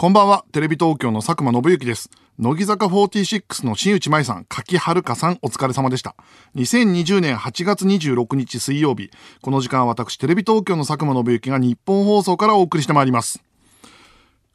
[0.00, 2.08] こんばんは、テレビ東京の佐久間信之です。
[2.38, 6.14] 乃木坂46の新内舞さん、柿遥さん、お疲れ様でした。
[6.54, 9.10] 2020年8月26日水曜日、
[9.42, 13.42] この時間は私、テレビ東京の佐久間信之が日本放送からお送りしてまいります。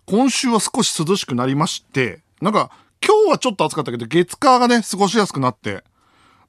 [0.05, 2.71] 今週は少し涼しくなりまして、なんか、
[3.05, 5.83] 今日はちょっと暑かったけど、月火がね、過ごしやすくなって、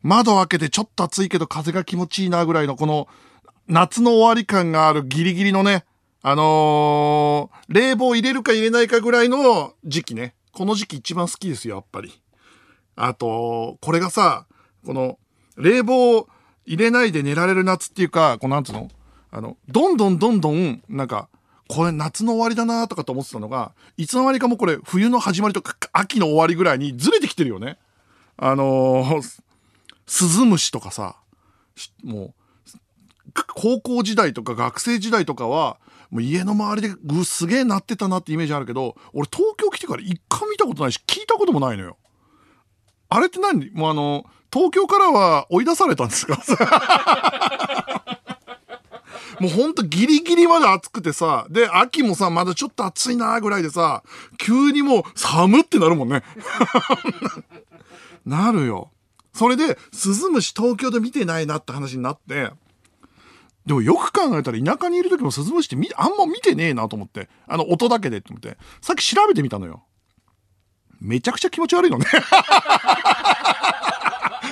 [0.05, 3.09] 窓開けてちょっと暑いけど風が気持ちいいなぐらいのこの
[3.67, 5.85] 夏の終わり感があるギリギリのね、
[6.27, 10.35] あのー冷房入れるか入れないかぐらいの時期ね。
[10.53, 12.19] この時期一番好きですよ、やっぱり。
[12.97, 14.47] あと、これがさ、
[14.87, 15.19] この
[15.59, 16.27] 冷房
[16.65, 18.89] 入れないで寝られる夏っていうか、このなんつうの？
[19.33, 21.29] あの、どんどんどんどん、なんか、
[21.69, 27.77] これ夏の終わりだなとかと思ってたのが、いつの間にかもうこれ冬の始まりとか秋の終わりぐらいにずれてきてるよね。
[28.39, 29.43] あのー
[30.07, 31.17] スズムシとかさ、
[32.03, 32.35] も
[33.29, 35.77] う、高校時代とか学生時代とかは、
[36.11, 41.97] もう家の周りでぐすげえ鳴ってたなってイメージあるけど、俺東京来てから一回見たことないし、聞いたこともないのよ。
[43.09, 43.71] あれって何？
[43.73, 46.39] もうあの、東京からは追い出されたんですか？
[49.41, 54.05] もうほんとギリギリまで暑くてさ、で、秋もさ、まだちょっと暑いなぐらいでさ、
[54.39, 56.23] 急にもう寒ってなるもんね。
[58.25, 58.91] なるよ。
[59.33, 62.53] それで、スズムシ東京で見てないなって話になって、
[63.67, 67.29] でもよく考えたら田舎にいる時もスズムシって見あんま見てねえなと思って。
[67.47, 68.59] あの音だけでって思って。
[68.83, 69.85] さっき調べてみたのよ。
[71.01, 72.07] めちゃくちゃ気持ち悪いのね。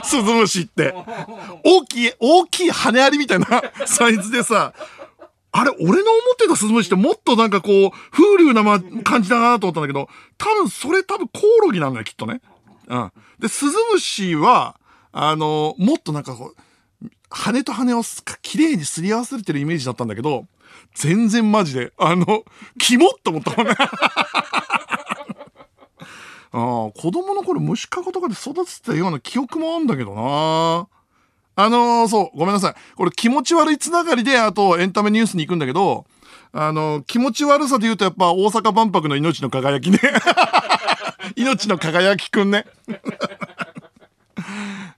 [0.03, 0.95] スズムシって。
[1.65, 3.47] 大きい、大きい羽アリみたいな
[3.87, 4.73] サイズでさ、
[5.53, 5.99] あれ、俺の思
[6.33, 12.41] ってたスズムシってもっとなんかこう、風流な、ま、感じだなと思ったんだけど、多分それ多分コオロギなんだよ、きっとね。
[12.89, 13.13] うん。
[13.39, 14.77] で、スズムシは、
[15.13, 16.62] あの、もっとなんかこう、
[17.33, 20.47] 羽と羽をすか綺麗にすり合わせてるイメージだったんだけど、
[20.95, 22.45] 全然マジで、あの、
[22.79, 23.75] キモっと思ったもんね。
[26.55, 26.59] ああ、
[26.93, 30.87] 子供の頃虫かごとかで育ててたような記憶もあんだけどな。
[31.55, 32.75] あのーそう、ごめんなさい。
[32.95, 36.05] これ気持ち悪いつながりで、あとエンタメニュースに行くんだけど、
[36.53, 39.99] あの気持ち悪さで言うとやっぱ大阪万博の命の輝きね。
[41.37, 42.67] 命の輝きくんね。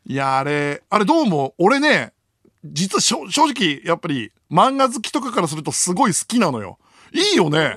[0.06, 2.12] いや、あれ、あれどうも、俺ね、
[2.64, 6.78] 実は正直、やっぱり漫画好きとかからするとすごい好きなのよ。
[7.12, 7.76] いいよね。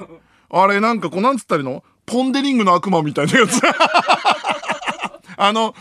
[0.49, 1.83] あれなんかこうなんつったらいいの？
[2.05, 3.59] ポンデリングの悪魔みたいなやつ。
[5.35, 5.75] あの、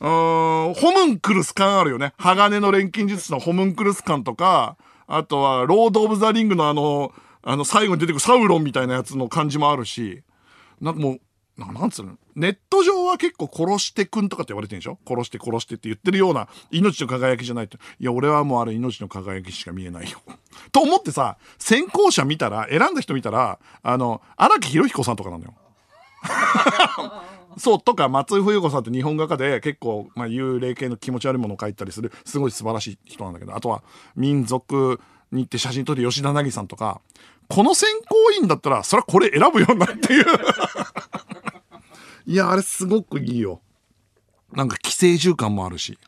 [0.00, 2.12] うん、ホムンクルス感あるよね。
[2.18, 10.22] 鋼の錬金術師のホムンクルス感とか、あとは、ロード・オブ・ザ・リングのあの、あの、最後に出てくるサウロンみたいなやつの感じもあるし、
[10.80, 11.20] なんかもう、
[11.60, 12.16] ななんつうの？
[12.34, 14.98] ネット上は結構殺してくんとかって言われてるんでしょ？
[15.06, 17.76] 殺して殺してって言ってるような命の輝きじゃないと。
[17.98, 20.20] いや、俺はもうあれ命の輝きしか見えないよ。
[20.72, 25.54] と思ってさ、先行者見たら、選んだ人見たら、あの、荒木博彦さんとかなのよ。
[27.58, 33.82] そう、とか、松井冬子さんって日本画家で結構、まあ、幽霊系の気持ち悪いものを描いたりする、すごい素晴らしい人なんだけど、あとは、
[34.14, 35.00] 民族
[35.32, 37.00] に行って写真撮る吉田凪さんとか、
[37.48, 40.24] この選考委員だったら、それはこれ選ぶよなっていう。
[42.30, 43.60] いや、あれすごくいいよ。
[44.52, 45.98] なんか寄生獣感もあるし。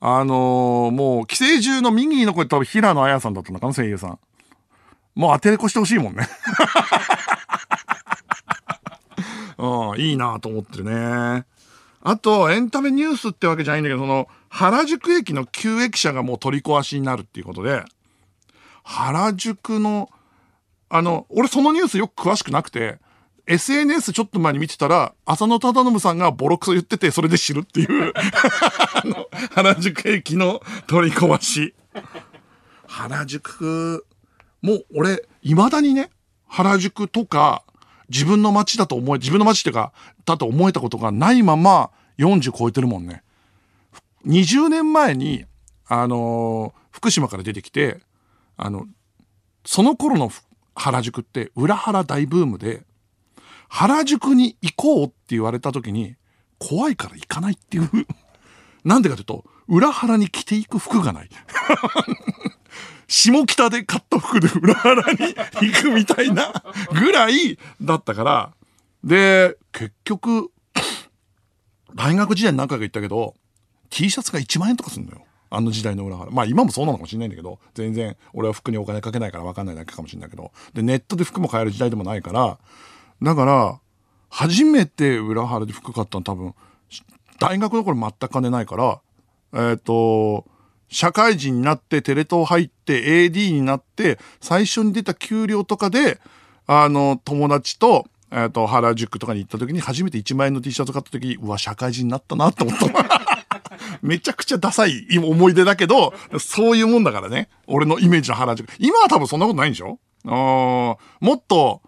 [0.00, 4.18] あのーもう、寄生獣の右の声多分平野綾さんだったのかな、声優さん。
[5.14, 6.26] もう当てれこしてほしいもんね。
[9.56, 11.44] うん、いいなと思ってるね。
[12.02, 17.84] あと、エンタメニュースってわけじゃないんだけど、その、原宿駅の旧駅舎がもう取り壊しになるっていうことで、
[18.82, 20.10] 原宿の、
[20.88, 22.98] あの、俺そのニュースよく詳しくなくて、
[23.46, 28.12] SNS ちょっと前に見てたら、浅野忠信さんがボロクソ言ってて、それで知るっていう、
[29.52, 31.74] 原宿駅の取り壊し。
[32.86, 34.06] 原宿、
[34.62, 36.10] もう俺、未だにね、
[36.48, 37.64] 原宿とか、
[38.08, 39.92] 自分の街だと思え、自分の街っていうか、
[40.24, 43.22] だと思えたことがないまま40超えてるもんね。
[44.26, 45.44] 20年前に、
[45.86, 47.98] あのー福島から出てきて、
[48.56, 48.86] あの、
[49.66, 50.30] その頃の
[50.76, 52.84] 原宿って裏原大ブームで、
[53.74, 56.14] 原宿に行こうって言われた時に、
[56.60, 57.90] 怖いから行かないっていう。
[58.86, 61.28] なんでかというと、裏原に着ていく服がない。
[63.08, 66.52] 下北で買った服で裏原に行くみたいな
[66.92, 68.52] ぐらいだったから。
[69.02, 70.52] で、結局、
[71.96, 73.34] 大学時代に何回か言ったけど、
[73.90, 75.24] T シャツが1万円とかすんのよ。
[75.50, 76.30] あの時代の裏腹。
[76.30, 80.52] まあ今もそうなのかもしれないんだけど、全然俺は服にお金かけないから分かんないだけかもしれないけど。
[80.74, 82.58] で、ネットで服も買える時代でもないから、
[83.22, 83.80] だから、
[84.30, 86.54] 初めて裏腹で服買ったの多分、
[87.38, 89.00] 大学の頃全く金ないから、
[89.70, 90.44] えっ、と、
[90.88, 96.20] 社会人になってテレ東入って AD になって最初に出た給料とかで
[96.66, 102.86] あの友達と、えっ、と、原宿とかに行った時に初めて1万円の T シャツ買った時、うわ、社会人になったなって思った。
[104.02, 107.48] めちゃくちゃダサい思い出だけど、そういうもんだからね。
[107.66, 108.68] 俺のイメージの原宿。
[108.78, 109.98] 今は多分そんなことないんでしょ？
[110.26, 111.82] あもっと、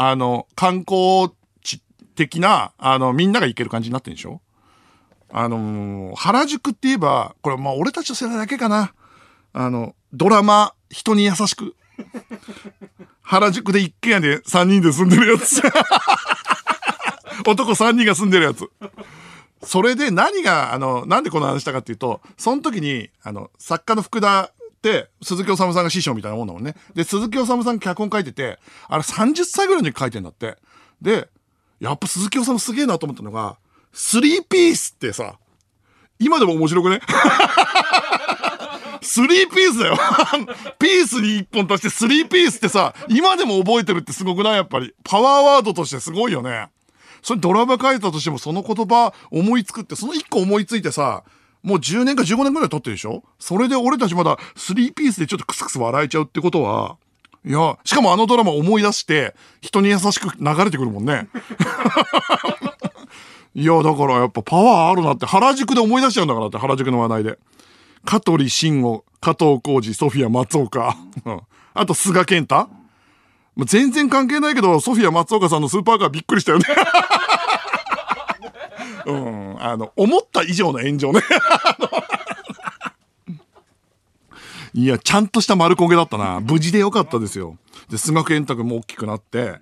[0.00, 1.28] あの、観光
[1.60, 1.80] 地
[2.14, 4.40] 的な、あの、みんなが行ける感じになってるんでしょ？
[5.32, 8.94] あのー、原宿って言えば、これまあ俺たちの世代だけかな。
[9.52, 11.74] あの、ドラマ、人に優しく。
[13.22, 15.60] 原宿で一軒家で3人で住んでるやつ。
[17.44, 18.70] 男3人が住んでるやつ。
[19.64, 24.52] それで何が、あの、なんでこの話したかっていうと、その時に、あの、作家の福田
[25.22, 26.74] 鈴木おさんが師匠みたいなもんだもんね。
[26.94, 28.58] で、鈴木おさむさん脚本書いてて、
[28.88, 30.56] あれ30歳ぐらいの時書いてんだって。
[31.02, 31.28] で、
[31.80, 33.58] やっぱ鈴木おさむすげえなと思ったのが、
[33.92, 35.36] スリーピースってさ、
[36.18, 37.00] 今でも面白くね？
[39.00, 39.96] スリーピースだよ
[40.78, 44.54] ピースに一本足してスリーピースってさ、今でも覚えてるってすごくない？
[44.56, 44.92] やっぱり。
[45.04, 46.68] パワーワードとしてすごいよね。
[47.22, 51.22] それドラマ書いたとしてもその言葉思いつくって、その一個思いついてさ、
[51.62, 53.22] もう10年か15年ぐらい経ってるでしょ？
[53.38, 56.96] それで俺たちまだスリーピースでちょっとクスクス笑えちゃうってことは、
[57.44, 61.28] いや、しかもあのドラマ思い出して、人に優しく流れてくるもんね。
[63.54, 67.38] いや、だからやっぱパワーあるなって、原宿で思い出しちゃうんだからって、原宿の話題で。
[68.04, 70.96] 香取慎吾、加藤浩二、ソフィア松岡。
[71.74, 72.68] あと、菅健太
[73.64, 76.64] 全然関係ないけど、ソフィア松岡さんのスーパーカーびっくりしたよね。
[79.08, 81.22] うん、あの、思った以上の炎上ね。
[84.74, 86.40] いや、ちゃんとした丸焦げだったな。
[86.40, 87.56] 無事でよかったですよ。
[87.88, 89.60] で、菅健太君も大きくなって、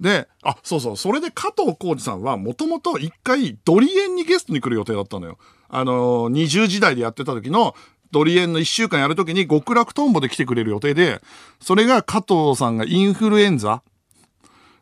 [0.00, 5.36] で、あ、そうそう、それで加藤浩二さんはもともと一回ドリエンにゲストに来る予定だったのよ。
[5.68, 7.74] あのー、20時代でやってた時の
[8.10, 11.20] ドリエンの1週間やる時に極楽トンボで来てくれる予定で、
[11.60, 13.82] それが加藤さんがインフルエンザ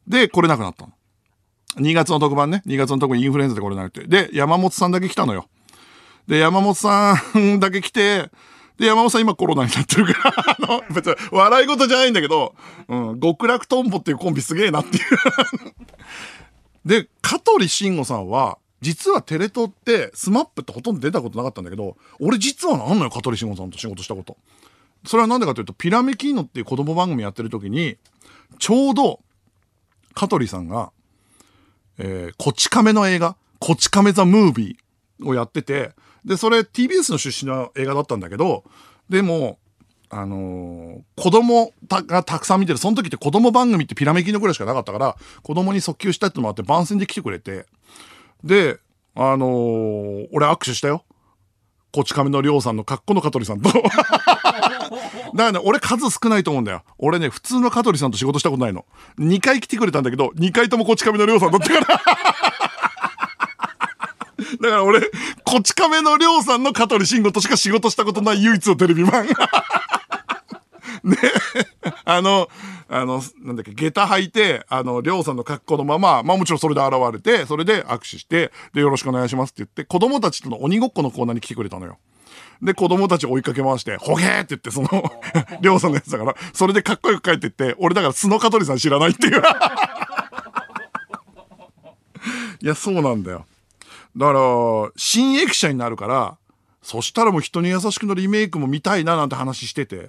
[0.06, 0.92] で来れなくなったの。
[1.78, 2.62] 2月の特番ね。
[2.66, 4.06] 2月の特番インフルエンザで来れなくて。
[4.06, 5.48] で、山本さんだけ来たのよ。
[6.26, 8.30] で、山本さんだけ来て、
[8.78, 12.54] で、山本さん今コロナになってるから、 あの、別に笑い事じゃないんだけど、
[12.88, 15.04] うん、極楽とんぼっていうコンビすげえなっていう
[16.84, 24.36] で、香取慎吾さんは、実はテレ東って SMAP ってほとんど出たことなかったんだけど、俺実はなんのよ、香取慎吾さんと仕事したこと。
[25.04, 27.96] それはなんでかというと、ピラメキーノっていう子供番組やってる時に、
[28.58, 29.20] ちょうど、
[30.14, 30.92] 香取さんが、
[31.98, 35.28] えー、こち亀の映画、こち亀ザムービー？
[35.28, 35.92] をやってて、
[36.24, 38.64] で、それ TBS の出身の映画だったんだけど、
[39.08, 39.58] でも、
[40.10, 47.66] あのー、子供がたくさん見てる、その時って子供番組ってピラメキのぐらいしかなかったから、子供に訴求したいってのもあって番宣で来てくれて、
[48.44, 48.78] で、
[49.14, 51.04] あのー、俺握手したよ。
[51.90, 53.70] こち亀のりょうさんの格好の香取さんと。
[54.90, 55.02] だか
[55.34, 56.82] らね、俺数少ないと思うんだよ。
[56.98, 58.86] 俺ね、普通の香取さんと仕事したことないの。
[59.18, 61.86] 2回来てくれたんだけど、2回ともこち亀のりょうさんだったから。
[64.60, 65.00] だから俺、
[65.44, 69.26] こち亀のりょうさんの香取慎吾としか仕事したことない唯一のテレビマン。
[71.04, 71.16] ね、
[72.04, 72.48] あの、
[72.88, 81.98] あの、なんだっけ、下駄履いて、あの、りょうさんの格好のまま、まあもちろんそれで現れて、それで握手して、で、よろしくお願いしますって言って、子供たちとの鬼ごっこのコーナーに来てくれたのよ。
[82.62, 84.88] で、子供たち追いかけ回して、ほげーって言って、その
[85.60, 89.42] りょうさんのやつだから、それでかっこよく帰ってって、俺だから素の香取さん知らないっていう
[92.60, 93.46] いや、そうなんだよ。
[94.16, 94.40] だから、
[94.96, 96.36] 新駅舎になるから、
[96.82, 100.08] そしたらもう人に優しくのリメイクも見たいななんて話してて。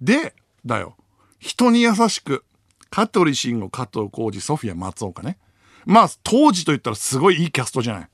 [0.00, 0.96] で、だよ。
[1.38, 2.44] 人に優しく。
[2.90, 5.36] 香取慎吾、加藤浩二、ソフィア、松岡ね。
[5.84, 8.08] まあ、当時と言ったらすごいいいキャストじゃない。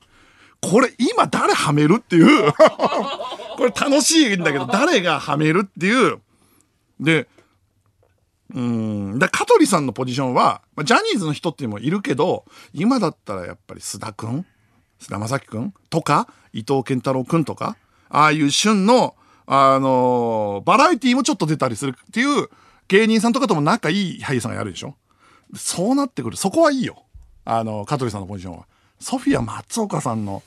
[0.63, 2.53] これ今誰はめるっていう
[3.57, 6.19] これ楽しいんだけど、誰がはめるっていう。
[6.99, 7.27] で、
[8.53, 9.19] うん。
[9.19, 14.45] だ香取さんのポジションは、ジャニーズの人っていうのもいるけど、今だったらやっぱり須田くん
[14.99, 17.75] 菅田将暉くんとか、伊藤健太郎くんとか、
[18.09, 19.15] ああいう旬の、
[19.45, 22.47] あのー、バラエティもちょっと出たりするっていう
[22.87, 24.95] 芸人さんとかとも仲いい俳優さんがやるでしょ
[25.55, 26.37] そうなってくる。
[26.37, 27.03] そこはいいよ。
[27.45, 28.65] あの、香取さんのポジションは。
[29.03, 30.43] ソフィア松岡さんの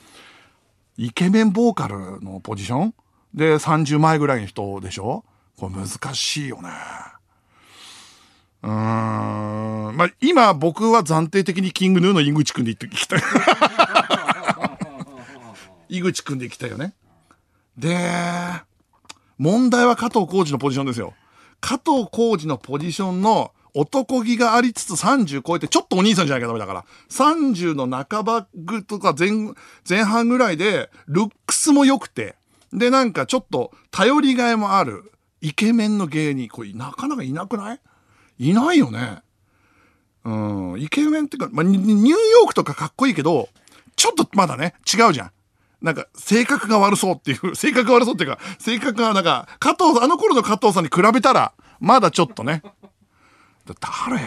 [0.97, 2.95] イケメンボーカルのポジション？
[3.35, 5.27] で30前ぐらいの人でしょ？
[5.59, 6.71] これ難しいよね。
[8.63, 9.97] うーん。
[9.97, 13.17] まあ、今僕は暫定的にキングヌーの井口くんで言ってきた。
[15.91, 16.95] 井口くんで来たよね。
[17.77, 17.95] で、
[19.37, 21.13] 問題は加藤浩二のポジションですよ。
[21.61, 26.85] 加藤浩二のポジションの男気がありつつ30超えて、ちょっとお兄さんじゃなきゃダメだから。
[27.11, 29.31] 30の半ばぐとか前、
[29.89, 32.37] 前半ぐらいで、ルックスも良くて、
[32.73, 36.49] で、なんかちょっと頼りがいもある、イケメンの芸人。
[36.49, 37.81] これなかなかいなくない？
[38.39, 39.23] いないよね。
[40.25, 40.81] うん。
[40.81, 43.49] イケメンっていうか、まあ、ニューヨークとかかっこいいけど、
[43.95, 45.31] ちょっとまだね、違うじゃん。
[45.83, 52.63] なんか、性格が悪そうっていう、 性格が悪そうっていうか、性格がなんか、加藤、あの頃の加藤さんに比べたら、まだちょっとね。
[53.75, 54.21] 誰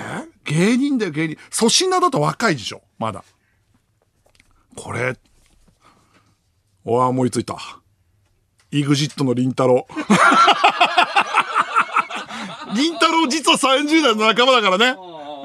[0.44, 1.38] 芸人だよ、芸人。
[1.52, 3.24] 粗品だと若いでしょ、まだ。
[4.76, 5.18] これ、
[6.86, 7.58] おわ思いついた。
[8.72, 9.94] イグジットのりんたろー。
[12.76, 14.96] りんたろー実は30代の仲間だからね。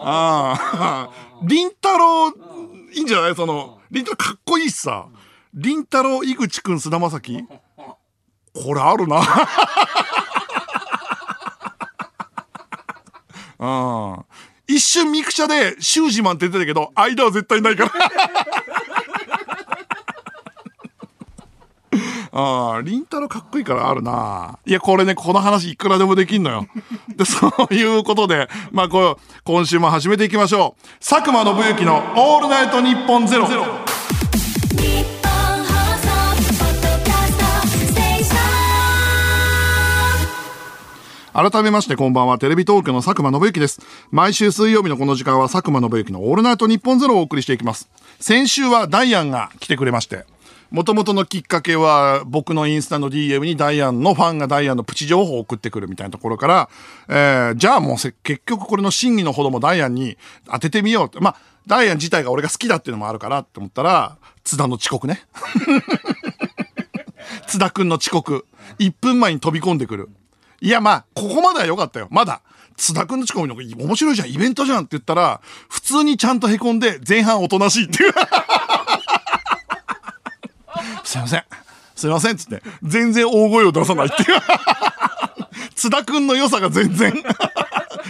[0.03, 1.11] ああ。
[1.43, 3.35] りんたろー、いいんじゃない？
[3.35, 5.07] その、りんたろーかっこいいしさ。
[5.55, 7.45] りんたろー、井口くん、菅田将暉
[8.53, 9.23] これあるな。
[13.65, 14.25] うん。
[14.67, 17.93] 一瞬ミクチャでシュージマンって言ってたけど、間は絶対ないから。
[22.37, 24.59] ああ、りんたろかっこいいからあるな。
[24.67, 26.67] いや、これね、この話いくらでもできんのよ。
[27.17, 30.83] で、そういうことで、まあ、こう、今週も始めていきましょう。
[30.99, 33.47] 佐久間信之のオールナイトニッポンゼロ。
[41.35, 43.81] 改めましてこんばんは、テレビ東京の佐久間信之です。
[44.13, 47.91] 毎週水曜日のこの時間は佐久間信之のオールナイトニッポンゼロをお送りしていきます。
[48.21, 50.27] 先週はダイアンが来てくれまして、
[50.71, 56.69] もともとのきっかけは僕のインスタの DM にダイアンのファンがダイアンのプチ情報を送ってくるみたいなところから、
[57.09, 58.15] えー、じゃあもう結
[58.47, 61.19] 局これの真偽のほどもダイアンに当ててみようって。
[61.19, 61.37] まあ、
[61.67, 65.25] ダイアン自体が俺が好きだっていうのもあるからって思ったら、津田の遅刻ね。
[67.49, 68.47] 津田くんの遅刻。
[68.79, 70.11] 1分前に飛び込んでくる。
[70.61, 72.09] いや、まあ、ここまでは良かったよ。
[72.11, 72.41] まだ。
[72.77, 78.13] 津田くんのチコミの面白いじゃん、イベントじゃんって言ったら、普通にちゃんと凹んで、前半おとなしいっていう。
[81.05, 81.45] すいません。
[81.95, 82.63] すいません、つって。
[82.83, 84.29] 全然大声を出さないっていう。
[85.77, 87.13] 津田くんの良さが全然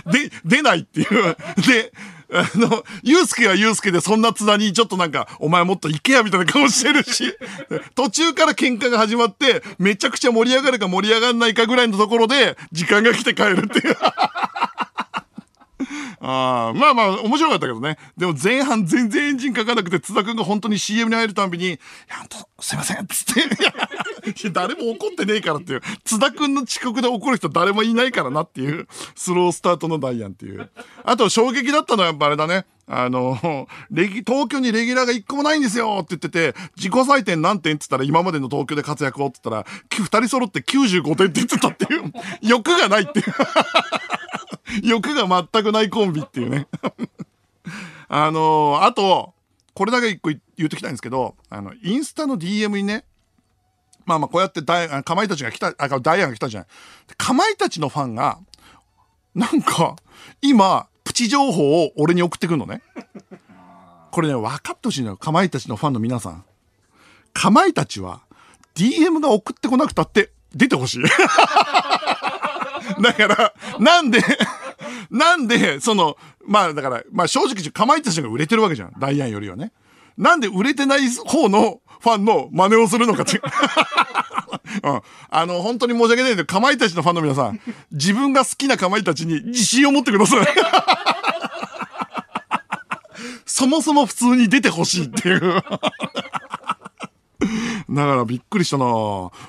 [0.07, 1.37] で、出ないっていう。
[1.67, 1.93] で、
[2.35, 7.33] あの、ゆうすけはゆうすけでそんな津田にちょっとなんか、お前もっと行けやみたいな顔してるし、
[7.95, 13.97] 途中から喧嘩が始まって、めちゃくちゃ盛り上がるか盛り上がんないかぐらいのところで、時間が来て帰るっていう。
[16.21, 17.97] あまあまあ、面白かったけどね。
[18.17, 21.71] でも前半全然エンジンかかなくて、津田くんが本当に CM に入るたんびに、い
[22.09, 23.43] や、ほんと、すいませんつって。
[24.51, 25.83] 誰も怒ってねえからっていう。
[26.05, 30.71] 津田くんの遅刻で怒る人誰もいないからなっていう、スロースタートのダイアンっていう。
[31.05, 32.65] あと、衝撃だったのはやっぱあれだね。
[32.87, 43.27] あの、レギ、東京にレギュラーが一個もないんですよって言ってて、自己採点何点って言ったら今までの東京で活躍をって言ったら、二人揃って95点って言ってたっていう、欲がないっていう。
[44.83, 46.67] 欲が全くないコンビっていうね。
[48.09, 49.35] あのー、あと、
[49.75, 53.05] これだけ一個言ってきたいんですけど、あの、インスタの DM にね、
[54.07, 56.69] まあまあこうやってダイ、かまいたちが来た、あ、ダイアンが来たじゃない。
[57.17, 58.39] かまいたちのファンが、
[59.35, 59.97] なんか、
[60.43, 62.83] 今、プチ情報を俺に送ってくるのね。
[64.11, 65.17] これね、分かってほしいのよ。
[65.17, 66.45] かまいたちのファンの皆さん。
[67.33, 68.23] かまいたちは、
[68.75, 71.05] DM が送ってこなくたって出てほしい。
[73.03, 74.21] だから、なんで
[75.11, 78.93] なんで、その、まあだから、まあ正直かまいたちが売れてるわけじゃん。
[78.99, 79.73] ダイアンよりはね。
[80.17, 83.41] なんで売れてない方のファンの真似をするのかって。
[84.83, 85.01] うん。
[85.31, 87.61] あの、本当に申し訳ないけど、かまいたちのファンの皆さん、
[87.91, 90.47] 自分が好きなかまいたちに自信を持ってください。
[93.47, 95.41] そもそも普通に出てほしいっていう。
[97.91, 98.87] だからびっくりしたな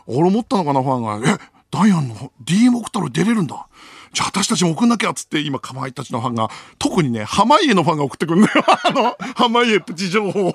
[0.06, 1.30] 俺思ったのかな、ファンが。
[1.32, 1.38] え、
[1.76, 3.68] ダイアンの DM 送ったら出れるんだ。
[4.14, 8.64] じゃあ私たちも送んなきゃっつって、今、かまいたちのファンが、特にね、濱家のファンが送ってくるんだよ。
[8.86, 10.52] あの、濱家プチ情報を。
[10.52, 10.54] っ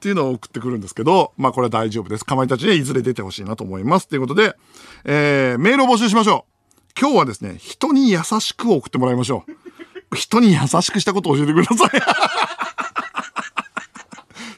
[0.00, 2.24] ていうのを送ってくるんですけど、まあこれは大丈夫です。
[2.26, 4.08] かまいたちでいずれ出てほしいなと思います。
[4.08, 4.54] ということで、
[5.04, 6.52] えー、メールを募集しましょう。
[7.00, 9.46] 今日はですね、人に優しく送ってもらいましょ
[10.12, 10.16] う。
[10.16, 11.90] 人に優しくしたことを教えてください。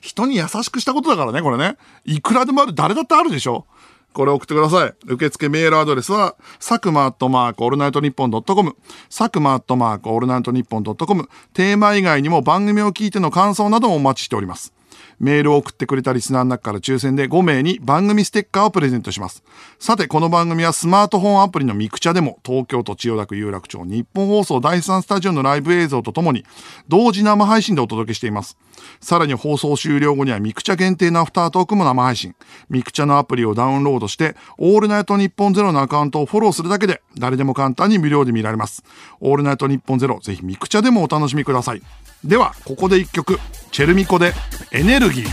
[0.01, 1.77] 人に優しくしたことだからね、これね。
[2.05, 3.67] いくらでもある、誰だってあるでしょ。
[4.13, 4.95] これ送ってください。
[5.07, 8.77] 受付メールアドレスは、サクマアットマークオールナイトニッポンドットコム、
[9.11, 14.78] サクマアットマークオールナイトニッポンドットコム、テーマ以外にも番組を聞いての感想などもお待ちしております。
[15.21, 19.43] メールを送ってくれたリスナーの中から抽選で5名に番組ステッカーをプレゼントします。
[19.79, 26.45] さて、この番組はスマートフォンアプリのミクチャでも、東京都千代田区有楽町ニッポン放送第3スタジオのライブ映像とともに、
[26.89, 28.57] 同時生配信でお届けしています。
[29.01, 32.35] さらに放送終了後にはミクチャ限定のアフタートークも生配信。
[32.69, 38.85] ミクチャのアプリをダウンロードして、オールナイトニッポンゼロのアカウントをフォローするだけで、誰でも簡単に無料で見られます。
[39.21, 41.83] オールナイトニッポンゼロ、ぜひミクチャでもお楽しみください。
[42.25, 43.39] では、ここで一曲、
[43.71, 44.33] チェルミコで、
[44.73, 45.27] エネルギー。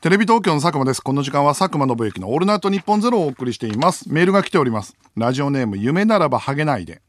[0.00, 1.00] テレビ東京の佐久間です。
[1.00, 4.08] この時間は佐久間宣行のオールナイトニッポンゼロをお送りしています。
[4.08, 4.94] メールが来ております。
[5.16, 7.02] ラジオネーム、夢ならばハゲないで。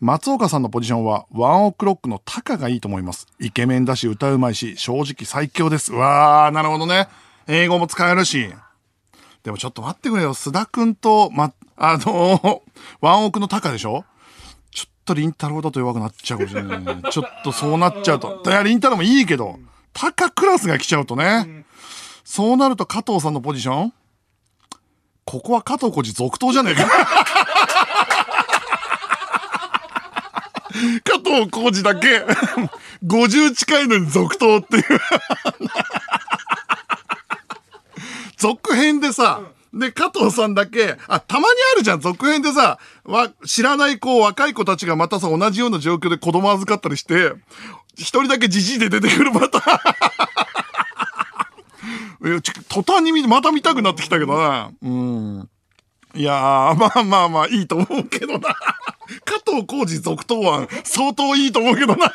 [0.00, 3.28] 松岡さんのポジションはワンオクロックのタカがいいと思います。
[3.38, 5.92] イケメンだし、歌うまいし、正直最強です。
[5.92, 7.08] うわー、なるほどね。
[7.46, 8.52] 英語も使えるし。
[9.44, 10.34] でもちょっと待ってくれよ。
[10.34, 12.60] 須田くんと、ま、あのー
[13.00, 14.04] ワンオクのタカでしょ？
[14.70, 17.02] ちょっとリンタロウだと弱くなっちゃうかもしれない。
[17.10, 18.42] ちょっとそうなっちゃうと。
[18.46, 19.58] いや、リンタロウもいいけど、
[19.92, 21.64] タカクラスが来ちゃうとね。
[22.24, 23.92] そうなると加藤さんのポジション？
[25.24, 26.84] ここは加藤浩次続投じゃねえか。
[31.04, 32.24] 加藤浩次だけ、
[33.06, 34.82] 50近いのに続投っていう。
[38.36, 39.40] 続編でさ、
[39.74, 47.32] で、加藤さんだけ、あ、たまにあるじゃん、続編でさ、わ、知らない子、若い子たちがまたさ、同じような状況で子供預かったりして、
[47.96, 49.78] 一人だけじじいで出てくるパター
[52.24, 52.30] ン。
[52.30, 54.70] いやちょ途端に見、また見たくなってきたけどな。
[54.80, 55.50] うん。
[56.14, 58.54] いやー、まあまあまあ、いいと思うけどな。
[59.26, 62.12] 加藤浩次続投案、相当いいと思うけどな。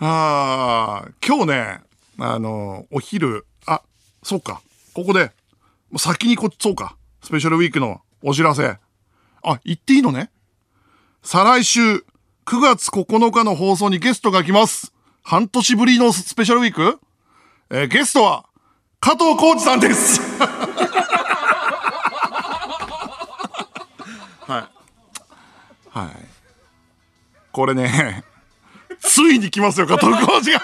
[0.00, 1.80] あー今日ね、
[2.18, 3.47] あの、お昼、
[4.28, 4.60] そうか、
[4.92, 5.32] ここで、
[5.90, 8.76] もう先にこっち、そうか、スペシャルウィークのお知らせ。
[9.42, 10.30] あ、言っていいのね
[11.22, 11.80] 再来週、
[12.44, 14.92] 9月9日の放送にゲストが来ます。
[15.22, 17.00] 半年ぶりのスペシャルウィーク？
[17.70, 18.44] えーゲストは、
[19.00, 20.20] 加藤浩次さんです。
[24.44, 24.68] はい。
[25.88, 26.10] はい。
[27.50, 28.24] これね、
[29.00, 30.60] ついに来ますよ、加藤浩次が。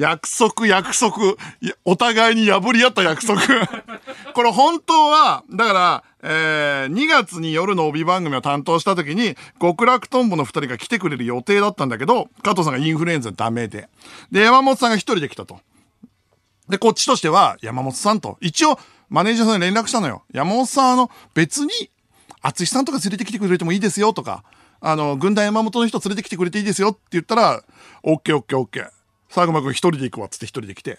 [0.00, 1.36] 約束、約束。
[1.84, 3.42] お互いに破り合った約束。
[4.32, 13.90] これ本当は、だから、えー2月に夜の帯番組を担当した時に、極楽とんぼの二人が来てくれる予定だったんだけど、加藤さんがインフルエンザダメで。
[14.32, 15.60] で、山本さんが一人で来たと。
[16.70, 18.78] で、こっちとしては、山本さんと、一応、
[19.10, 20.22] マネージャーさんに連絡したのよ。
[20.32, 21.90] 山本さん、あの、別に、
[22.40, 24.44] 淳さんとか連れてきてくれてもいいですよとか、
[24.80, 27.62] あの、軍団山本の人連れてきてくれていいですよって言ったら、
[28.02, 28.99] オッケーオッケーオッケー。
[29.32, 30.98] 佐久間くん一人で行くわっつって一人で来て。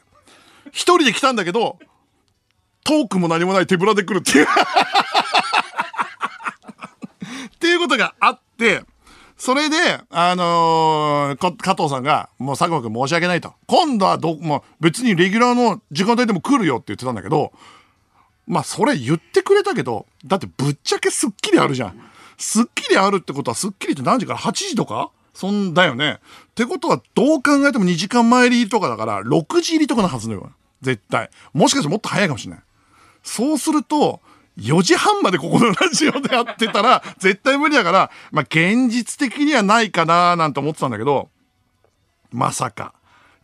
[0.72, 1.78] 一人で来たんだけど、
[2.84, 4.46] トークも何もない手ぶらで来るっていう。
[7.56, 8.84] っていうことがあって、
[9.38, 13.54] それで、あのー加藤さんが、もう佐久間くん申し訳ないと。
[13.68, 17.52] 今度はど、もう別にレギュラーの時間帯でも来るよって言ってたんだけど、
[18.48, 22.12] まあそれ言ってくれたけど、だってぶっちゃけスッキリあるじゃん。
[22.38, 25.12] スッキリあるってことはスッキリって何時から ?8 時とか？
[25.34, 26.20] そんだよね。
[26.62, 30.52] ってことはどう考えても2時間前入りとかだから6時入りとかのはずのよ。
[30.82, 31.30] 絶対。
[31.54, 32.64] もしかしてもっと早いかもしれない。
[33.24, 34.22] そうすると、
[34.60, 41.30] 4時半までここのラジオでやってたら、 絶対無理だから、まあ現実的にはないかななんて思ってたんだけど、
[42.32, 42.94] まさか。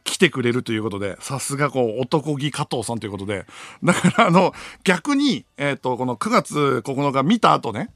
[0.04, 3.46] 来てくれるということで、さすがこう、男気加藤さんということで、
[3.84, 4.54] だからあの、
[4.86, 7.90] 逆に、えっ、と、この9月9日見た後ね、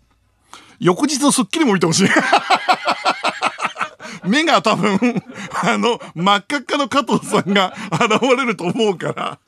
[0.82, 2.10] 翌日のスッキリも見てほしい。
[4.26, 5.00] 目が多分、
[5.64, 9.40] あの、真っ赤っかの加藤さんが現れると思うから、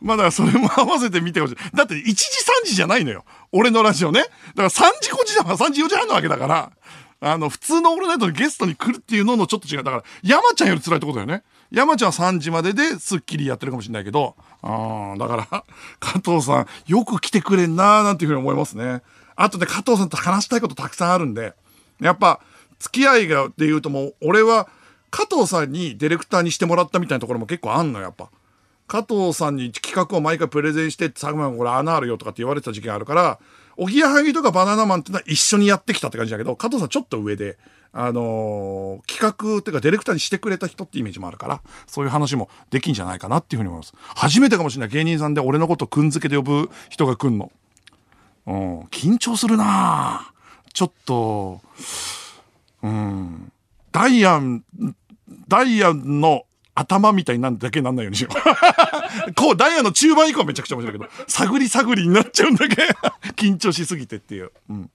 [0.00, 1.56] まあだからそれも合わせて見てほしい。
[1.74, 2.14] だって1時3
[2.66, 3.24] 時じゃないのよ。
[3.52, 4.20] 俺のラジオね。
[4.20, 6.72] だから3時5時だから3時4時半なわけだから、
[7.20, 9.82] あの、普通のオールナイトにゲストに来るっていうののちょっと違う。
[9.82, 11.42] だから、山ちゃんより辛いってことだよね。
[11.70, 15.64] 山ちゃんは3時まででスッキリやってるかもしれないけど、あーだから、
[15.98, 19.02] 加藤さん、よく来てくれんなーなんていうふうに思いますね。
[19.34, 21.54] あとで加藤さんと話したいことたくさんあるんで、
[22.00, 22.40] やっぱ、
[22.78, 24.68] 付き合いがで言うともう、俺は、
[25.10, 28.30] 加藤さんにディレクターにしてもらったみたいなところも結構あんの、やっぱ。
[28.86, 33.38] 加藤さんに企画を毎回プレゼンして、佐久間これ穴あるよとかって言われてた時期があるから、
[33.76, 37.58] おぎやはぎとかバナナマンってのは一緒にやってきたって感じだけど、加藤さんちょっと上で、
[37.92, 43.94] あのー企画っていうかディレクターにしてくれた人ってイメージもあるから、そういう話もできんじゃないかなっていうふうに思います。
[44.14, 47.50] 初めてかもしれない芸人さんで俺のことくんづけで呼ぶ人が来んの。
[48.46, 50.32] うん、緊張するな
[50.72, 51.60] ちょっと、
[52.82, 53.52] うん、
[53.92, 54.64] ダイアン、
[55.48, 59.32] ダイアンの頭みたいなんだけなんないようにしよう。
[59.34, 62.76] こう、ダイヤの中盤以降はめちゃくちゃ面白いけど、探り探りになっちゃうんだけ
[63.34, 64.52] 緊張しすぎてっていう。
[64.68, 64.90] うん。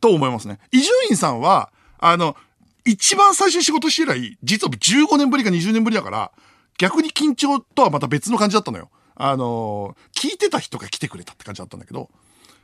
[0.00, 0.58] と思いますね。
[0.72, 2.36] 伊集院さんは、あの、
[2.84, 6.32] 一番最初に仕事して以来、実は15年ぶりか20年ぶりだから、
[6.78, 8.90] 逆に緊張とはまた別の感じだったのよ。
[9.14, 12.08] あの、聞いてた人が来てくれたって感じだったんだけど、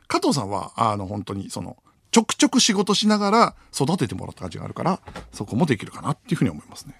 [0.07, 1.77] 加藤さんは、あの、本当にその、
[2.15, 5.01] ちょくちょく仕事しながら育ててもらった感じがあるから、
[5.33, 6.95] そこもできるかなっていうふうに思いますね。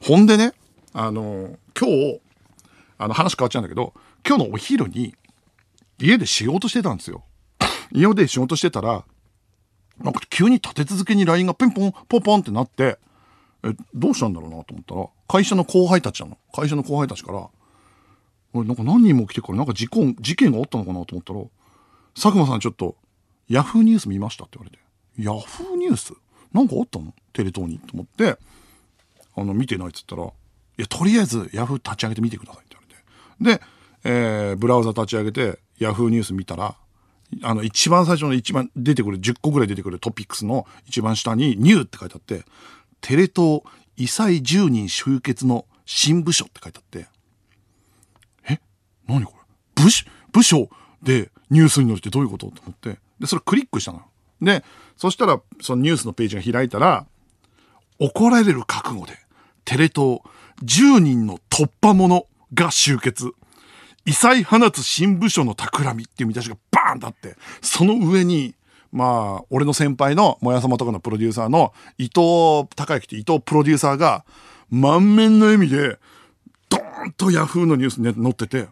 [0.00, 0.52] ほんでね、
[0.92, 2.20] あの、今日、
[2.98, 3.94] あの話変わっちゃうんだけど、
[4.26, 5.14] 今日のお昼に
[6.00, 7.22] 家で仕事してたんですよ。
[7.92, 9.04] 家で仕事してたら、
[10.02, 12.98] なんか急に立て続けに LINE がピンポン、ポンポンってなって、
[13.62, 16.36] え、どうしたんだろうなと思ったら、会社の後輩たちなの。
[16.52, 17.48] 会社の後輩たちから、
[18.54, 21.40] 俺なんか何人も来てからなんか事故、事件があったのかなと思ったら、
[22.14, 22.96] 佐久間さんちょっと、
[23.48, 24.82] ヤフーニュース見ましたって言われて、
[25.18, 26.14] ヤフーニュース？
[26.52, 27.14] なんかあったの？
[27.32, 28.38] テレ東にと思って、
[29.36, 30.28] あの、見てないっつったら、い
[30.78, 32.76] や、とりあえずヤフー立ち上げてみてくださいって
[33.38, 33.60] 言われて。
[33.60, 33.66] で、
[34.04, 36.76] えー、ブラウザ立ち上げて、ヤフーニュース見たら、
[37.42, 42.44] あの、一番最初の一番出てくる、10個ぐらい出てくるトピックスの一番下に、ニューって書いてあって、
[43.00, 43.62] テレ東
[43.96, 47.08] 異彩10人集結の新部署って書いてあって、
[48.48, 48.60] え？
[49.08, 49.32] 何こ
[49.76, 49.82] れ？
[49.84, 50.68] 部署、部署
[51.02, 52.50] でニュースに載ってどういうこと？
[52.50, 54.04] と思って、で、それクリックしたのよ。
[54.40, 54.64] で、
[54.96, 57.06] そしたら、そのニュースのページが開いたら、
[57.98, 59.18] 怒られる覚悟で、
[59.64, 60.20] テレ東
[60.62, 63.32] 10人の突破者が集結。
[64.04, 68.54] 異彩放つ新部署の企みっていう見出しがバーンとあって、その上に、
[68.92, 74.24] まあ、俺の先輩の、もやさまとかのプロデューサーの伊藤孝之って伊藤プロデューサーが、
[74.70, 75.98] 満面の笑みで、
[76.68, 78.68] ドーンとヤフーのニュースに載ってて、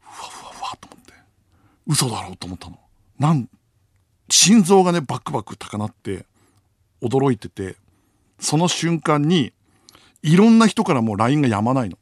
[0.00, 1.12] ふわふわふわと思って、
[1.86, 2.78] 嘘だろうと思ったの。
[3.18, 3.48] なん、
[4.28, 6.26] 心臓がね、バクバク高鳴って、
[7.02, 7.76] 驚いてて、
[8.40, 9.52] その瞬間に、
[10.22, 11.98] いろんな人からもう LINE がやまないの。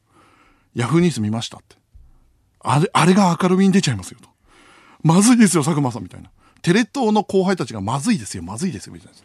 [0.74, 1.76] ヤフーニュース見ましたって。
[2.60, 4.28] あれ、あれが明るみに出ちゃいますよと。
[5.02, 6.30] まずいですよ、佐久間さんみたいな。
[6.62, 9.18] テレ東の後輩たちがまずいですよ、まずいですよ、みたいな。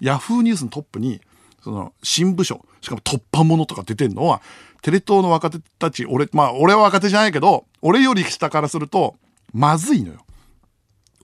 [0.00, 1.20] ヤフーニュースのトップに、
[1.62, 4.40] その、新部署、しかも突破者とか出てんのは、
[4.82, 9.16] テレ東の若手たち、俺、まあ、俺は若手じゃないけど、俺より下からすると、
[9.52, 10.25] まずいのよ。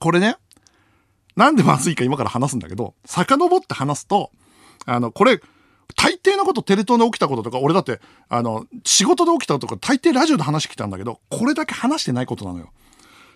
[0.03, 0.35] これね、
[1.37, 4.31] なんでまずいか今から話すんだけど、遡って話すと、
[4.85, 5.39] あの、これ、
[5.95, 12.73] 大抵のことテレ東で起きたこととか、俺だって、あの、仕事で起きたこととか、大抵ラジオで話してきたんだけど、これだけ話してないことなのよ。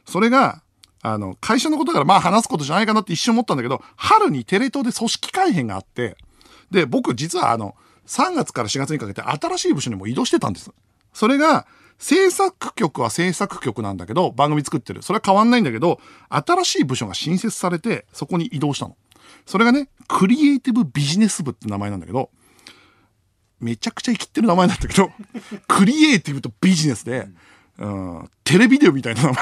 [0.05, 0.61] それが、
[1.03, 6.17] あの、会社のことだからまあ話すことじゃないかなって一瞬思ったんだけど、春にテレ東で組織改編があって、
[6.69, 7.75] で、僕実はあの、
[8.07, 10.69] 3月から4月にかけて新しい部署にも移動してたんです。
[11.13, 11.65] それが、
[11.97, 15.01] 制作局は制作局なんだけど、番組作ってる。
[15.01, 18.95] それは変わんないんだけど、新しい部署が新設されて、そこに移動したの。
[19.45, 22.29] それがね、クリエイティブビジネス部って名前なんだけど、
[23.59, 25.11] めちゃくちゃ生きってる名前なんだけど、
[25.67, 27.27] クリエイティブとビジネスで、
[27.79, 29.35] うん、テレビデオみたいな名前。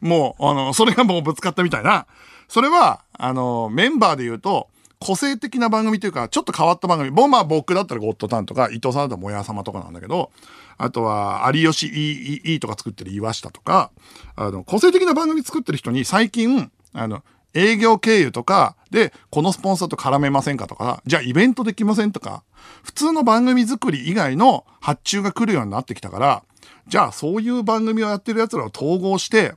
[0.02, 2.06] もう、あの、それがもうぶつかったみたいな。
[2.48, 4.68] それは、あの、メンバーで言うと、
[5.06, 7.12] 個性的な番組というか、ちょっと変わった番組。
[7.12, 10.32] もまあ僕だったらゴッドタンとか、伊藤さんだったらもやさまとかなんだけど、
[10.78, 13.92] あとは、有吉 E, e とか作ってる岩下とか、
[14.34, 17.22] あの、個性的な番組作ってる人に最近、あの、
[17.54, 22.42] 営業経由とかで、このスポンサーと絡めませんかとか、じゃあイベントできませんとか、
[22.82, 26.42] 普通の番組作り以外の発注が来るようになってきたから、
[26.88, 29.54] じゃあそういう番組をやってる奴らを統合して、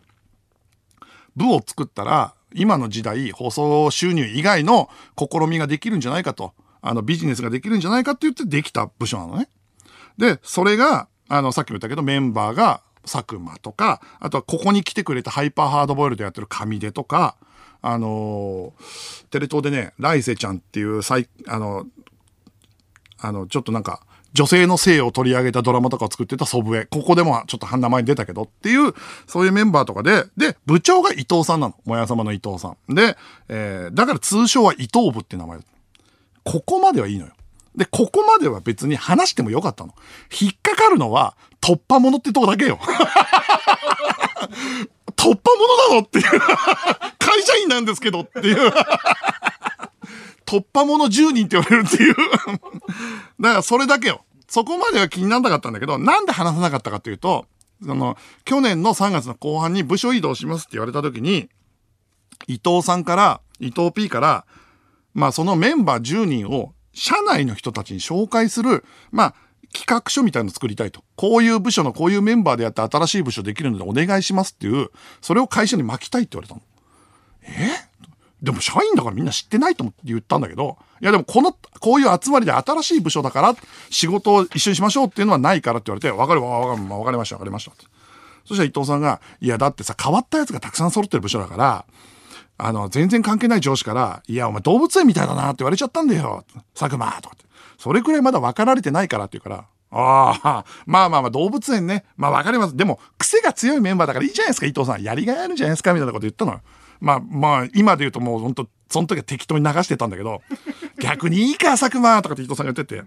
[1.36, 9.50] 部を作ったら、今の時代、放送収入以外の試みができるんじゃないかと、あのビジネスができるんじゃないかって言ってできた部署なのね。
[10.18, 17.38] で、それが、あの、さっきも言ったけど、メンバーが佐久間とか、あとはここに来てくれたハイパーハードボイルでやってる上出とか、
[17.82, 21.02] あのー、テレ東でね、来世ちゃんっていう、
[21.48, 21.86] あの、
[23.20, 24.02] あの、ちょっとなんか、
[24.34, 26.86] 女性の性を取り上げたドラマとかを作ってた祖父江。
[26.86, 28.94] ここでもちょっと名前に出たけどっていう、
[29.28, 31.76] そういうメンバーとかで、で、部長が伊藤さんなの。
[31.86, 32.96] もや様の伊藤さん。
[32.96, 35.60] で、えー、だから通称は伊藤部って名前。
[36.44, 37.34] ここまではいいのよ。
[37.76, 39.94] で、ここまでは別に話してもよかったの。
[40.40, 42.80] 引っかかるのは突破者ってとこだけよ。
[45.16, 46.26] 突破者なのっていう
[47.20, 48.72] 会社員なんですけどっていう
[50.46, 52.16] 突破者10人って言われるっていう
[53.40, 54.26] だからそれだけよ。
[54.48, 57.46] そこまでは気にならなかったんだけど、なんで話さなかったかというと、
[57.86, 61.50] その、去年の3月の後半に部署移動しますって言われた時に、
[62.48, 64.46] 伊藤さんから、伊藤 P から、
[65.14, 69.36] まあそのメンバー10人を社内の人たちに紹介する、まあ
[69.74, 71.04] 企画書みたいの作りたいと。
[71.16, 74.90] こういう部署のこういうメンバーでやって新しい部署できるのでお願いしますっていう、
[75.22, 76.62] それを会社に巻きたいって言われたの。
[77.44, 77.89] え？
[78.42, 83.56] でも社員だからみんな知ってないと思って言ったんだけど、いやでもこの、こういう集まりで新しい部署だから
[83.90, 87.72] 仕事を一緒にしましょうっていうのはないからって言われて、わかるわ、わかる、わかりました、わかりました。
[88.46, 91.86] そしたら伊藤さんが、いやだってさ、変わったやつがたくさん揃ってる部署だから、
[92.58, 96.46] あの、全然関係ない上司から、いや、お前動物園みたいだなって言われちゃったんだよ。
[96.74, 97.46] 佐久間とかって。
[97.78, 102.06] それくらいまだ分かられてないからって言うから、ああ、まあまあまあ動物園ね。
[102.16, 102.76] まあ分かります。
[102.76, 105.02] でも、癖が強いメンバーだからいいじゃないですか、伊藤さん。
[105.02, 106.62] やりがいあるじゃないですか、みたいなこと言ったのよ。
[107.00, 110.42] まあまあ、今で言うともう本当その時は適当に流してたんだけど、
[111.00, 113.04] 逆にいいか、佐久間とかって伊藤さんが言ってて。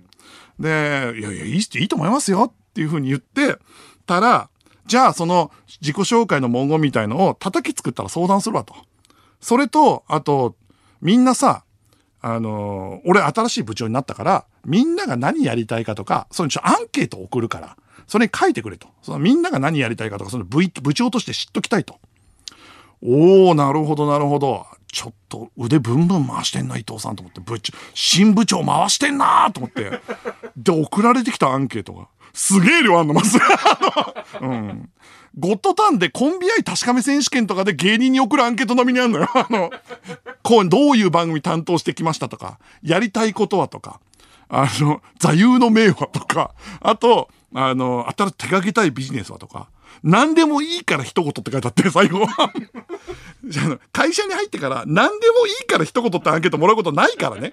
[0.59, 3.59] で、いやいや、いいいいと思いますよっていうふうに言って
[4.07, 4.49] たら、
[4.87, 5.51] じゃあその
[5.81, 8.75] 自己紹介の文言みたいのを叩き作ったら相談するわと。
[9.41, 10.57] それと、あと、
[11.01, 11.65] みんなさ、
[12.21, 17.77] あのー俺新しい部長になったから、みんなが何やりたいかとか、そのちょアンケートを送るから、
[18.07, 18.89] それに書いてくれと。
[19.03, 21.99] そのみんなが何やりたいかとか、その部部長として知っときたいと。
[23.03, 24.67] おー、なるほど、なるほど。
[24.93, 30.01] ちょっと腕ブンブン回してんな、伊藤さんと思って、部長、新部長回してんなと思って。
[30.57, 33.39] で、送られてきたアンケートが、すげえ量あんの、まず。
[34.41, 34.91] うん。
[35.39, 39.29] ゴッドタンでコンビ愛確かめ選手権とかで芸人に送るアンケートのみにあるのよ。
[39.35, 39.71] あの、
[40.43, 44.01] こう、どういう番組担当してきましたとか、やりたいことはとか、
[44.51, 49.69] あの、座右の銘はとか、あと、あの、新しい手掛けたいビジネスはとか、
[50.03, 52.27] 何でもいいから一言って書いてあって、最後。
[53.45, 57.53] じ ゃあ会社に入ってから何でもいいから一言ってアンケートもらうことないからね。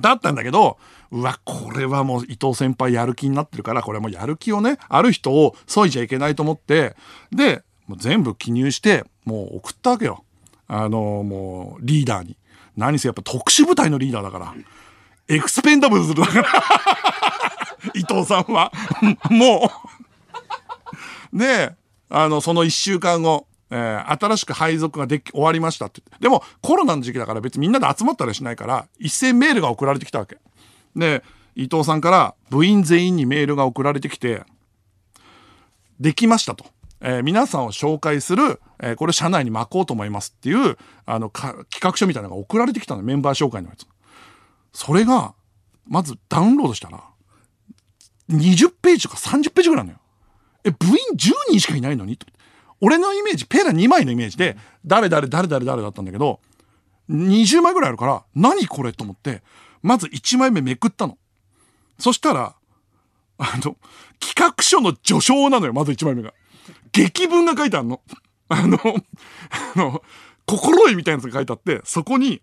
[0.00, 0.78] だったんだけど、
[1.10, 6.96] うわ、これはもう伊藤先輩やる気になってるから、これもやる気をね、ある人を削いじゃいけないと思って、
[7.30, 10.24] で、もう全部記入して、もう送ったわけよ。
[10.68, 12.36] あの、もうリーダーに。
[12.76, 14.54] 何せやっぱ特殊部隊のリーダーだから。
[15.28, 16.48] エクスペンダブルズだから。
[17.94, 18.72] 伊藤さんは。
[19.30, 20.01] もう。
[21.32, 21.74] で、
[22.08, 26.02] あの、その一週間後、えー新しく配属ができ、終わりましたって。
[26.20, 30.38] でも、コロナの時期だから別にみんなで集まったりしないから、一斉メールが送られてきたわけ。
[30.94, 31.22] で、
[31.54, 34.44] 伊藤さんから部員全員にメールが送られてきて、
[36.00, 36.66] できましたと。
[37.00, 43.86] えー皆さんを紹介する、えーこれ社内に巻こうと思いますっていう、あの、か企画書みたいなのが送られてきたの、メンバー紹介のやつ。
[44.74, 45.34] それが、
[45.86, 47.02] まずダウンロードしたら、
[48.30, 50.01] 20ページとか30ページぐらいなのよ。
[50.64, 52.16] え、部員10人しかいないのに？
[52.16, 52.26] と
[52.80, 56.40] 俺のイメージ、ペラ2枚のイメージで、誰誰誰誰誰だったんだけど、
[57.10, 59.42] 20枚ぐらいあるから、何これと思って、
[59.82, 61.16] まず1枚目めくったの。
[61.98, 62.56] そしたら、
[63.38, 63.76] あの、
[64.18, 66.34] 企画書の序章なのよ、まず1枚目が。
[66.92, 68.00] 劇文が書いてあるの。
[68.48, 68.78] あの、
[69.76, 70.02] あの、
[70.46, 72.42] 心得みたいなやつが書いてあって、そこに、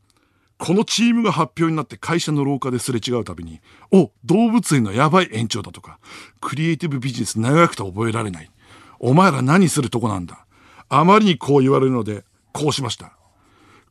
[0.60, 6.00] このチームが発表になって会社の廊下ですれ違うたびに、お、動物園のやばい園長だとか、
[6.42, 8.52] クリエイティブビジネス長くて覚えられない。
[9.00, 10.46] お前ら何するとこなんだ。
[10.90, 13.14] あまりにこう言われるので、こうしました。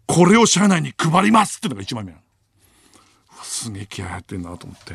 [0.07, 2.22] これを社内に配りますってのが1枚目なの。
[3.42, 4.94] すげえ気合入ってんなと思って。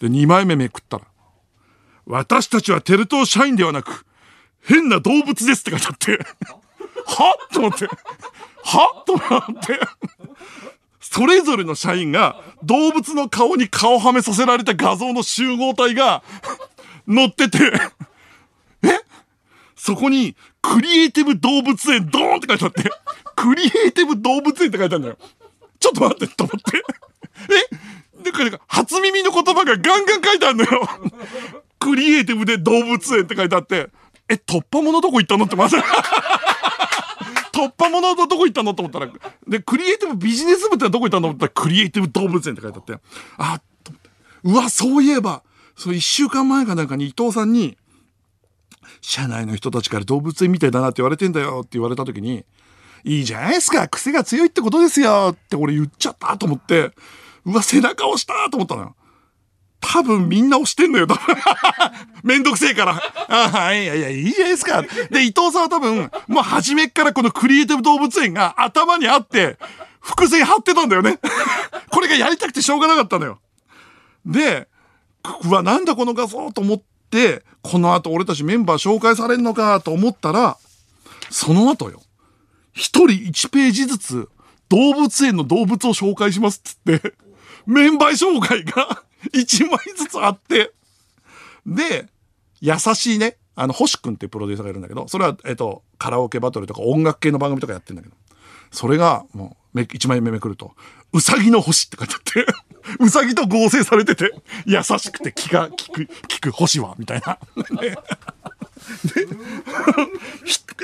[0.00, 1.04] で、2枚目めくったら、
[2.04, 4.06] 私たちはテルト社員ではなく、
[4.62, 6.26] 変な動物ですって書いてあって、
[7.06, 7.86] はと思って、
[8.64, 9.78] はと思って、
[11.10, 16.22] それぞれの社員が動物の顔に顔はめさせられた画像の集合体が
[17.08, 17.58] 載ってて、
[18.82, 19.00] え？
[19.76, 22.90] そこに、クリエイティブ動物園ドーンって書いてあって、
[23.36, 25.18] クリエイティブ動物園って書いてあるんだよ。
[25.78, 26.82] ちょっと待って、と思って。
[28.18, 28.22] え？
[28.24, 30.88] なんか、なんか初耳の言葉がガンガン書いてあるのよ。
[31.78, 33.88] クリエイティブで動物園って書いてあって、
[34.28, 35.44] え、突破者どこ行ったの？
[35.44, 35.76] ってまず。
[37.56, 39.10] 突破者のどこ行ったのと思ったら、
[39.48, 42.98] で、クリエイティブビジネス部ってどこ行ったのと思ったら、クリエイティブ動物園って書いてあって、
[43.38, 43.60] あ、
[44.44, 45.42] うわ、そういえば、
[45.74, 47.78] そう一週間前かなんかに伊藤さんに、
[49.00, 52.44] 社内の人たちから動物園みたいだなって言われてんだよって言われた時に、
[53.04, 56.90] いいじゃないですか癖が強いってことですよって俺言っちゃったと思って、
[57.46, 58.96] うわ、背中押したと思ったのよ。
[59.88, 61.36] 多分みんな押してんのよ、多分。
[62.24, 63.00] めんどくせえから。
[63.28, 64.82] ああ、いやいや、いいじゃないですか。
[64.82, 69.58] で、伊藤さんは多分、もう初めっからこのクリエイティブ動物園が頭にあって、
[70.00, 71.20] 伏線張ってたんだよね。
[71.90, 73.38] これがやりたくてしょうがなかったのよ。
[74.24, 74.68] で、
[75.44, 80.56] うわ、なんだこの画像と思って、この後俺たちメンバー紹介されるのかと思ったら、
[81.30, 82.02] その後よ。
[82.72, 84.28] 一人一ページずつ
[84.68, 87.14] 動物園の動物を紹介しますっつって、
[87.66, 90.72] メンバー紹介が 一枚ずつあって、
[91.66, 92.08] で、
[92.60, 98.14] 優しいね、あの、星くんっていうプロデューサーがいるんだけど、それは、えっと、カラオケバトルとか音楽系の番組とかやってんだけど、
[98.70, 100.74] それが、もう、め一枚目めくると、
[101.12, 102.46] うさぎの星って書いてあって、
[103.04, 104.32] うさぎと合成されてて、
[104.66, 107.38] 優しくて気が利く、利く星は、みたいな。
[107.80, 107.98] で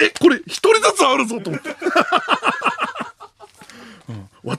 [0.01, 1.77] え、これ一人ずつあるぞと思って。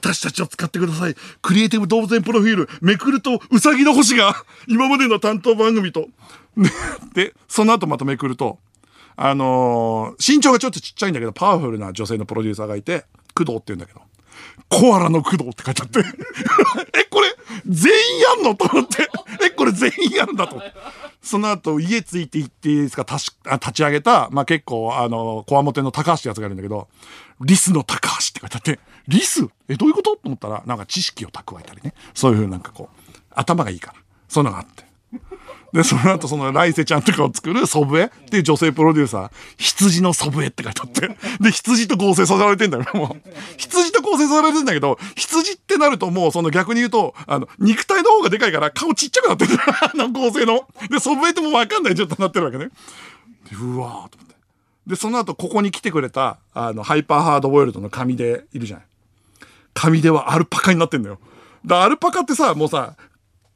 [0.04, 1.14] 私たちを使ってください。
[1.40, 4.34] クリエイティブ動物園プロフィール、めくると、うさぎの星が、
[4.68, 6.08] 今までの担当番組と。
[7.14, 8.58] で、その後まためくると、
[9.16, 14.02] あのー身長がちょっとちっちゃいんだけど、パワフルな女性のプロデューサーがいて、工藤って言うんだけど、
[14.68, 16.00] コアラの工藤って書いてあって、
[17.00, 17.34] え、これ、
[17.66, 18.54] 全員やんの？
[18.54, 19.08] と思って、
[19.44, 20.60] え、これ全員やんだと。
[21.22, 26.88] その後、家ついて行っていいですか、たし立ち上げた、まあ、結構、あの、こわもての高橋ってやつがいるんだけど、
[27.40, 29.46] リスの高橋って書いてあって、リス？
[29.68, 30.16] え、どういうこと？
[30.16, 31.94] と思ったら、なんか知識を蓄えたりね。
[32.14, 33.98] そういうなんかこう、頭がいいから。
[34.28, 34.84] そういうのがあって。
[35.72, 38.04] で、その後、その、ライセちゃんとかを作る祖父江？
[38.04, 41.08] っていう女性プロデューサー、羊の祖父江って書いてあって、
[41.42, 43.30] で、羊と合成させられてんだよ、もう。
[43.56, 49.58] 羊と合成させられてんだけど、羊ってなるともうその逆に言うと、あの、肉体の方がでかいから顔ちっちゃくなってる。
[49.58, 50.68] あの構成の。
[50.88, 52.70] で、ソブエイトもうわかんない状態になってるわけね。
[53.60, 54.34] うわーと思って。
[54.86, 58.86] で、その後ここに来てくれた、あの、ハイパーハードボイルドの紙でいるじゃない。
[59.74, 61.18] 紙ではアルパカになってんだよ。
[61.66, 62.96] だアルパカってさ、もうさ、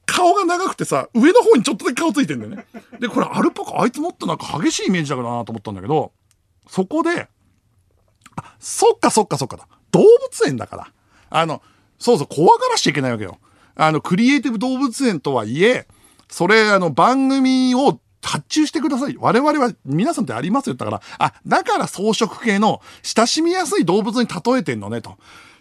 [0.07, 2.67] 顔が長くてさ、上の方にちょっとだけ顔ついてんだよね。
[2.99, 6.13] で、これアルパカ、あいつもっとなんか激しいイメージだからなと思ったんだけど、
[6.67, 7.29] そこで、
[8.37, 9.69] あ、そっかそっかそっかだ。
[9.93, 10.93] 動物園だから。
[11.31, 11.63] あの、
[11.99, 13.39] そうそう、怖がらしちゃいけないわけよ。
[13.77, 15.87] あの、クリエイティブ動物園とはいえ、
[16.29, 19.17] それ、あの、番組を発注してください。
[19.19, 20.75] 我々は皆さんってありますよ。
[20.75, 25.17] だから、あ、だから草食系の親しみやすい動物に例えてんのね、と。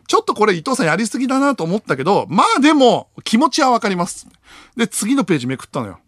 [0.07, 4.27] ちょっとこれ伊藤さんやりすぎだなと思ったけど、まあでも気持ちはわかります。
[4.75, 5.99] で、次のページめくったのよ。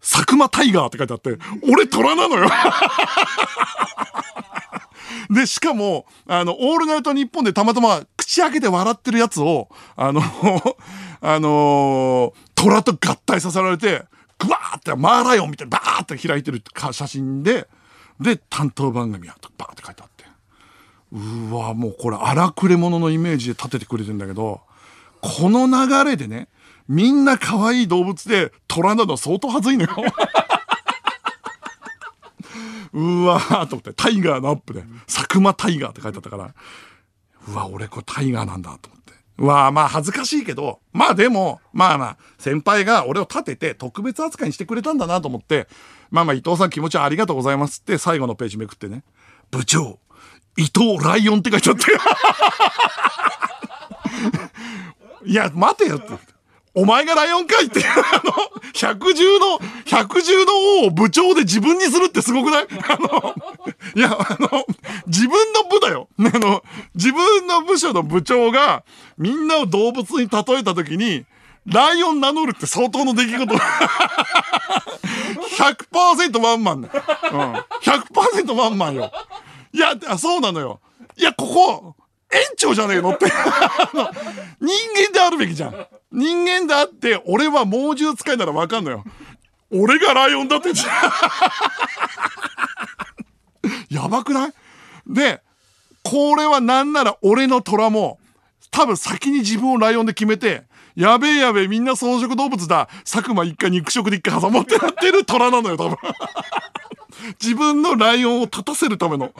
[0.00, 1.38] 佐久間タイガーって書いてあって、
[1.70, 2.48] 俺虎なのよ
[5.30, 10.22] で、しかも、あの、オールナイトニッポンでたまたま口開けて笑ってるやつを、あの
[11.20, 14.04] あの、虎と合体させられて、
[14.38, 17.68] グワーってマーライオンみたいにバーって開いてる写真で、
[18.20, 20.17] で、担当番組はバーって書いてあって。
[21.12, 24.60] うわ、もうこれ荒くれ者のイメージで立ててくれてんだけど、
[25.20, 26.48] この流れでね、
[26.88, 29.90] みんな可愛い動物で虎なの相当はずいのよ。
[32.92, 36.54] うわーと思って、タイガーのアップで、佐久間タイガーって書いてあったから、
[37.48, 39.12] うわ、俺これタイガーなんだと思って。
[39.38, 45.68] うわまあ恥ずかしいけど、まあでも、まあまあ、先輩が俺を立てて特別扱いにしてくれたんだなと思って、
[46.10, 49.04] まあまあ伊藤さん気持ちはありがとうございますって最後のページめくってね、
[49.50, 50.00] 部長、
[50.58, 51.84] 伊藤ライオンって書いちゃって。
[55.24, 56.08] いや、待てよって。
[56.74, 57.94] お前がライオンかいって、あ
[58.24, 58.32] の、
[58.74, 60.52] 百獣の、百獣の
[60.84, 62.66] 王を部長で自分にするってすごくない？
[62.70, 63.34] あの、
[63.94, 64.66] いや、あの、
[65.06, 66.08] 自分の部だよ。
[66.18, 68.84] あの、自分の部署の部長が、
[69.16, 71.24] みんなを動物に例えたときに、
[71.66, 73.54] ライオン名乗るって相当の出来事。
[75.58, 76.88] 100%ワンマンだ。
[77.32, 77.54] うん。
[77.82, 79.12] 100%ワンマンよ。
[79.72, 80.80] いやあ、そうなのよ。
[81.16, 81.96] いや、ここ、
[82.32, 83.24] 園長じゃねえのって
[84.60, 85.86] 人間であるべきじゃん。
[86.12, 89.04] 人間であって、俺は猛獣使いならわかんのよ。
[89.70, 90.70] 俺がライオンだって
[93.90, 94.52] やばくない？
[95.06, 95.42] で、
[96.02, 98.18] これはなんなら俺の虎も、
[98.70, 100.64] 多分先に自分をライオンで決めて、
[100.98, 102.88] やべえやべえみんな草食動物だ。
[103.04, 105.96] 佐久間一回肉食で一回挟まってなってる虎なのよ、多分。
[107.40, 109.32] 自分のライオンを立たせるための。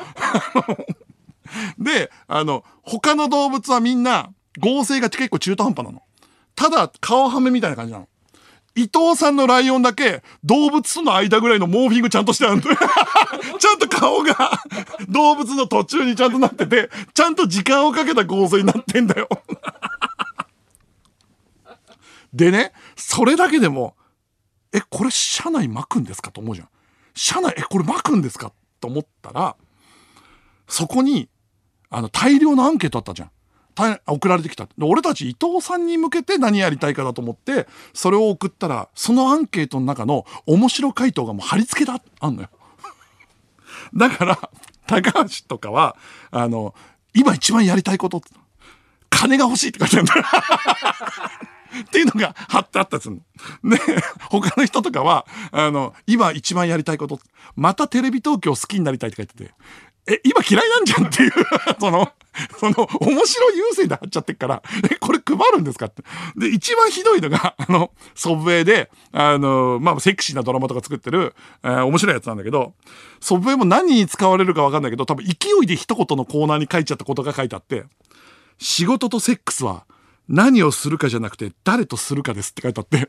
[1.76, 6.02] で、あの、他の動物はみんな合成が結構中途半端なの。
[6.54, 8.08] ただ、顔はめみたいな感じなの。
[8.76, 12.62] 伊藤さんのライオンだけ動物との間ぐらいのモーフィングちゃんとしてあるの
[13.58, 14.62] ちゃんと顔が
[15.08, 19.28] 動物の途中にちゃんとなってて、ちゃんと時間をかけた合成になってんだよ
[22.32, 23.96] でね、それだけでも、
[24.72, 26.68] え、これ車内巻くんですかと思うじゃん。
[27.14, 29.56] 車内、え、これ巻くんですかと思ったら、
[30.68, 31.28] そこに、
[31.90, 33.30] あの、大量のアンケートあったじゃん。
[34.06, 34.68] 送られてきた。
[34.80, 42.48] 俺たち伊藤さんに向けて何やりたいかだと思って、それを送ったら、そのアンケートの中の面白回答がもう貼り付けだ、あんのよ。
[43.94, 44.50] だから、
[44.86, 45.96] 高橋とかは、
[46.30, 46.74] あの、
[47.14, 48.20] 今一番やりたいこと、
[49.10, 50.24] 金が欲しいって書いてあるんだよ。
[51.80, 53.10] っていうのが貼ってあったやつ。
[53.10, 53.78] で、
[54.30, 57.20] 他の人とかは、あの、今一番やりたいこと、
[57.56, 59.52] またテレビ東京好きになりたいって書いてて、
[60.10, 61.32] え、今嫌いなんじゃんっていう
[61.78, 62.10] その、
[62.58, 66.02] その、面白い優勢で貼っちゃってっから、え、これ配るんですかって。
[66.36, 72.72] で、一番ひどいのが、あの、ソブウェイで、あの、まあ、セクシーなドラマとか作ってる、えー、面白いやつなんだけど、
[73.20, 77.84] ソブウェイも何に使われるかわかんないけど、多分勢いで一言のコーナーに書いちゃったことが書いてあって、
[78.58, 79.84] 仕事とセックスは
[80.28, 83.08] 何をするかじゃなくて誰とするかですって書いてあって、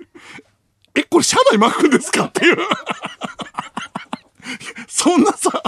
[0.96, 2.58] え、これ社内巻くんですかっていう
[4.88, 5.62] そんなさ、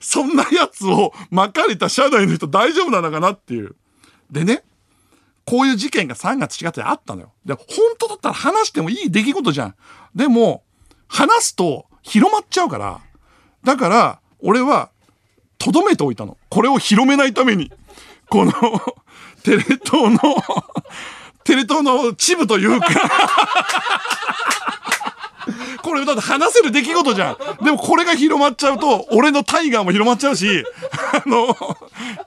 [0.00, 3.74] そんなやつを巻かれた社内の人大丈夫なのかなっていう。
[4.30, 4.64] でね、
[5.44, 7.32] こういう事件が3月4月であったのよ。
[7.44, 7.66] で、本
[7.98, 9.74] 当だったら話してもいい出来事じゃん。
[10.14, 10.64] でも、
[11.08, 13.00] 話すと広まっちゃうから、
[13.64, 14.90] だから、俺は、
[15.58, 16.36] とどめておいたの。
[16.50, 17.72] これを広めないために。
[18.28, 18.52] この
[19.42, 20.18] テレ東の
[21.44, 22.88] テレ東のチブというか
[25.82, 27.36] これだって話せる出来事じゃん。
[27.64, 30.64] でもこれが広まっちゃうと、俺のタイガーも広まっちゃうし、
[31.12, 31.56] あの、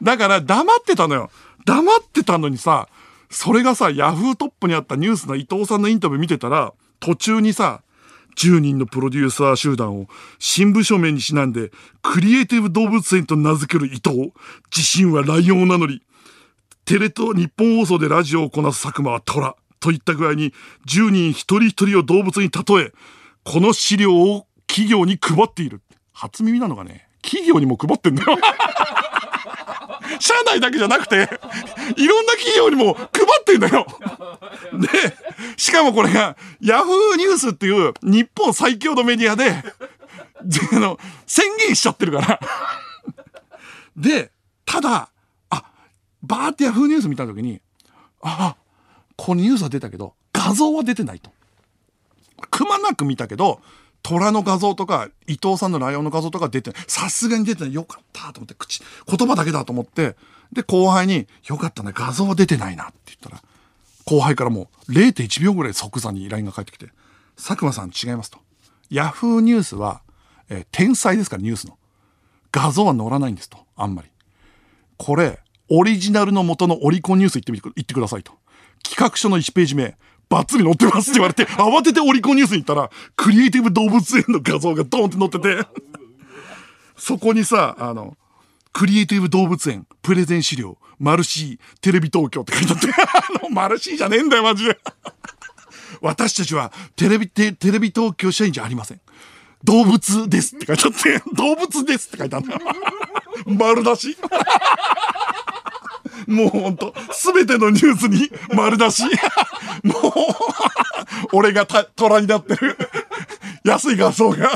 [0.01, 1.29] だから黙ってたのよ。
[1.65, 2.87] 黙ってたのにさ、
[3.29, 6.71] それがさ、ヤフートップにあったニュースの伊藤さんのインタビュー見てたら、
[7.01, 7.81] 途中にさ、
[8.39, 10.07] 10人のプロデューサー集団を
[10.39, 11.71] 新聞署名にちなんで、
[12.01, 14.31] クリエイティブ動物園と名付ける伊藤。
[14.73, 16.01] 自身はライオンを名乗り、
[16.85, 20.53] テレ東日本放送でラジオをこなす佐久間は虎といった具合に
[20.87, 22.93] 10人一人一人を動物に例え、
[23.43, 25.81] この資料を企業に配っている。
[26.13, 28.37] 初耳なのがね、企業にも配ってんだよ。
[30.19, 31.29] 社内だけじゃなくて、
[31.95, 33.07] いろんな企業にも配
[33.41, 33.85] ってんだよ。
[34.79, 35.17] で、
[35.57, 39.63] しかもこれが、ヤフーニュースっていう日本最強のメディアで、
[40.73, 42.39] あの、宣言しちゃってるから
[43.95, 44.31] で、
[44.65, 45.09] ただ、
[45.49, 45.63] あ、
[46.21, 47.61] バーってヤフーニュース見たときに、
[48.21, 48.55] あ、
[49.15, 51.31] このニュースは出たけど、画像は出てないと。
[52.51, 53.61] くまなく見たけど、
[54.03, 56.73] 虎の画像とか、伊藤さんのライオンの画像とか出て。
[56.87, 57.73] さすがに出てない。
[57.73, 60.15] よかったと思って、口、言葉だけだと思って、
[60.51, 63.41] で、後輩に、よかったね、画像は出てないなって言ったら、
[64.05, 66.87] 後輩からもう0.1秒ぐらい即座に LINE が返ってきて、
[67.35, 68.39] 佐久間さん違いますと。
[68.89, 70.01] ヤフーニュースは、
[70.49, 71.77] えー、天才ですからニュースの。
[72.51, 73.59] 画像は載らないんですと。
[73.75, 74.09] あんまり。
[74.97, 75.39] これ、
[75.69, 78.33] オリジナルの元のオリコンニュース行ってみて、言ってくださいと。
[78.83, 79.95] 企画書の1ページ目、
[80.29, 85.67] バッツリ載ってますって言われて、慌ててオリコンニュースに行ったら、クリエイティブ動物園の画像がドーンって載ってて、
[86.97, 88.15] そこにさ、あの、
[88.71, 92.87] クリエイティブ動物園、プレゼン資料、マルシー、テレビ東京って書いてあって、
[93.39, 94.77] あの、マルシーじゃねえんだよ、マジで。
[96.01, 99.01] 私たちはテレビ、テレビ東京社員じゃありません。
[99.63, 102.61] 動物ですって書いてあって、動物ですって書いてあるんだよ。
[103.47, 104.17] 丸出し。
[106.27, 109.03] もうほんと、すべてのニュースに丸出し。
[109.83, 110.13] もう、
[111.33, 112.77] 俺がた虎になってる。
[113.63, 114.49] 安い画像が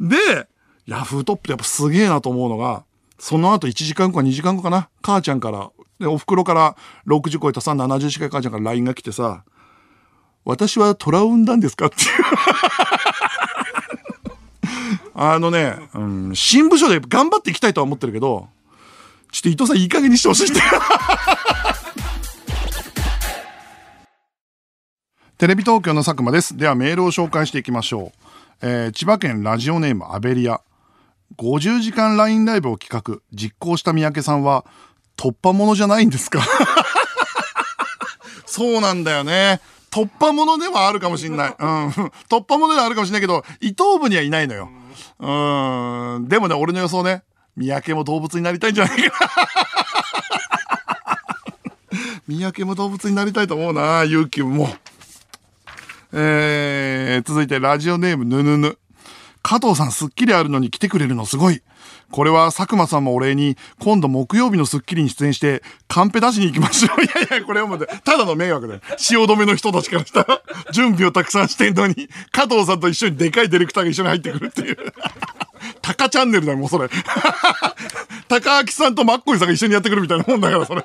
[0.00, 0.48] で、
[0.86, 2.84] ヤフートップってやっぱすげえなと思うのが、
[3.18, 9.44] その後1時間後か2時間後かな、母ちゃんから、で、お袋から60超えたさ、70近い母ちゃんから LINE が来てさ、
[10.44, 12.10] 私は虎を産んだんですかっていう。
[15.14, 18.48] あのね、うん、新部署で頑張っていきたいとは思ってるけど、
[19.32, 20.60] ちょっと伊藤さんいい加減にしてほしいって。
[25.38, 26.56] テレビ東京の佐久間です。
[26.56, 28.18] ではメールを紹介していきましょう。
[28.62, 30.60] えー、千葉県ラジオネームアベリア。
[31.38, 34.64] 50時間 LINE ライブを企画、実行した三宅さんは、
[35.16, 36.40] 突破者じゃないんですか？
[38.44, 39.60] そうなんだよね。
[39.90, 41.54] 突破者ではあるかもしんない。
[41.58, 41.88] うん。
[42.28, 44.68] 突破者ではあるかもしんないけど、伊藤部にはいないのよ。
[45.20, 46.28] うん。
[46.28, 47.22] でもね、俺の予想ね。
[47.56, 49.30] 三宅も動物になりたいんじゃないかな
[52.26, 54.74] 三宅も動物になりたいと思うな、勇気も。
[56.12, 58.78] えー、続いてラジオネームぬぬぬ。
[59.42, 61.62] 加藤さんスッキリあるのに来てくれるのすごい。
[62.10, 67.02] これは佐久間さんもお礼に、今度木曜日のスッキリに出演して、カンペ出しに行きましょう。
[67.04, 68.80] いやいや、これはもう、ただの迷惑だよ。
[68.98, 70.42] 汐留の人たちからしたら、
[70.72, 74.76] 準備をたくさんしてんのに、加藤さんと一緒にでかいディレクターが一緒に入ってくるっていう。
[75.82, 76.88] タカチャンネルだよ、もうそれ。
[78.28, 80.84] 高明さんとマッコイさんが一緒にやってくるみたいなもんだから、それ。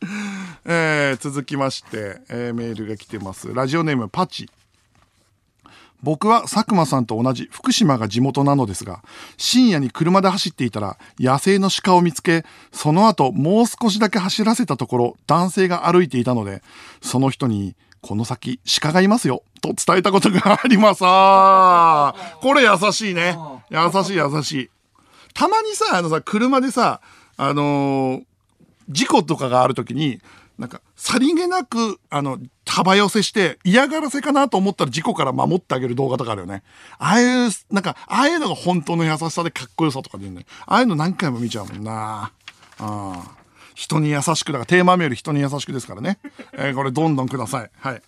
[0.64, 3.52] えー、続きまして、えー、メールが来てます。
[3.52, 4.48] ラジオネームパチ。
[6.02, 9.02] 僕は佐久間さんと同じ福島が地元なのですが、
[9.36, 16.62] 深夜に車で走っていたら野生の鹿を見つけ、その後もう少しだけ走らせたところ男性が歩いていたので、
[17.02, 17.74] その人に、
[18.08, 21.02] この先鹿がいますよ、と伝えたことがあります。
[21.04, 23.36] あこれ優しいね。
[23.68, 24.70] 優しい優しい。
[25.34, 27.02] たまにさ、あのさ、車でさ、
[27.36, 28.24] あのー、
[28.88, 30.22] 事故とかがある時に、
[30.56, 36.62] なんか、さりげなく、あの、幅寄せして、嫌がらせかなと思ったら事故から守ってあげる動画とかあるよね。
[36.96, 40.46] ああいう、なんか、ああいうのが本当の優しさでかっこよさとかでね。
[40.64, 42.32] ああいうの何回も見ちゃうもんな。
[42.32, 42.32] あ
[42.78, 43.37] あ
[43.78, 46.18] 人に優しく、だからテーマメール人に優しくですからね。
[46.52, 47.70] えー、これどんどんください。
[47.78, 48.02] はい。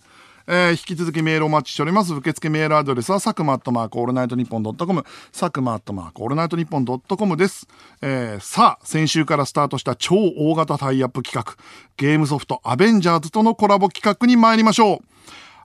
[0.45, 2.13] えー、引き続きメールお待ちしております。
[2.13, 7.67] 受付メールアドレスは、佐久間アットマークオールナイトニッポンドットコム、佐久間アットマークオールナイトニッポンドットコムです。
[8.01, 11.55] えー、さあ、先週からスタートした超大型タイアップ企画、
[11.95, 14.99] ゲームソフトアベンジャーズとのコラボ企画に参りましょう。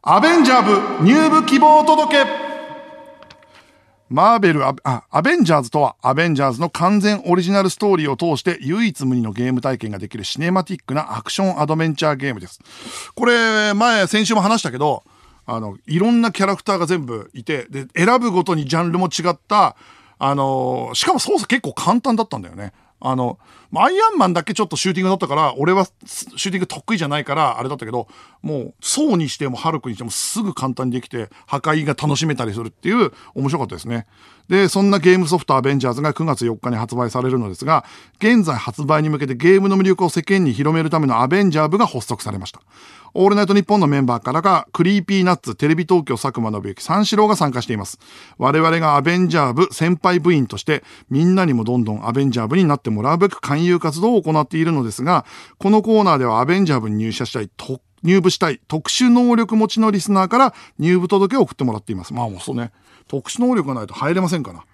[0.02, 2.45] アベンジャー部入部希望届け
[4.08, 4.74] マーベルア、
[5.10, 12.60] アベンジャーズとは、アベンジャーズの完全オリジナルストーリーを通して唯一無二のゲーム体験ができるシネマティックなアクションアドベンチャーゲームです。
[13.14, 15.02] これ、前、先週も話したけど、
[15.44, 19.76] あの、いろんなキャラクターが全部いて、で、選ぶごとにジャンルも違った、
[20.18, 22.72] あのしかも操作結構簡単だったんだよね。
[23.00, 23.38] あの、
[23.82, 28.08] アイアンマンだけちょっとシューティングだったから、俺はシューティング得意じゃないから、あれだったけど、
[28.42, 34.06] もう、ソーにしてもハルクにしてもすぐ簡単にできて、破壊が楽しめたりするっていう、面白かったですね。
[34.48, 37.84] で、そんなゲームソフトアベンジャーズが9月4日に発売されるのですが、
[38.18, 42.60] 現在発売に向けてゲームの魅力を世間に広めるためのアベンジャー部が発足されました。
[43.18, 47.98] オールナイトニッポンのメンバーからが、クリーピーナッツ、テレビ東京佐久間信之、三四郎が参加しています。
[48.38, 55.24] 我々がアベンジャー部先輩部員として、みんなにもどんどんアベンジャー部になってもらうべく勧友活動を行っているのですが、
[55.58, 57.50] このコーナーではアベンジャー部に入社したい、
[58.02, 62.14] 入部したい特殊能力持ちのリスナーから入部届を送ってもらっています。
[62.14, 62.72] まあもうそうね、
[63.08, 64.64] 特殊能力がないと入れませんから。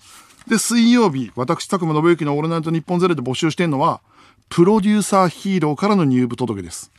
[0.48, 4.00] で、水曜日、私、佐久間信之のオールナイト日本ゼレで募集してるのは、
[4.48, 6.90] プロデューサーヒーローからの入部届です。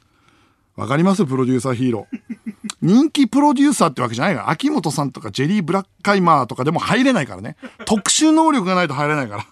[0.76, 1.26] わかります？
[1.26, 2.18] プロデューサーヒーロー。
[2.82, 4.50] 人気プロデューサーってわけじゃないから。
[4.50, 7.58] 秋元さんとかジェリー・ブラッカイマーとかでも入れないからね。
[7.86, 9.46] 特殊能力がないと入れないから。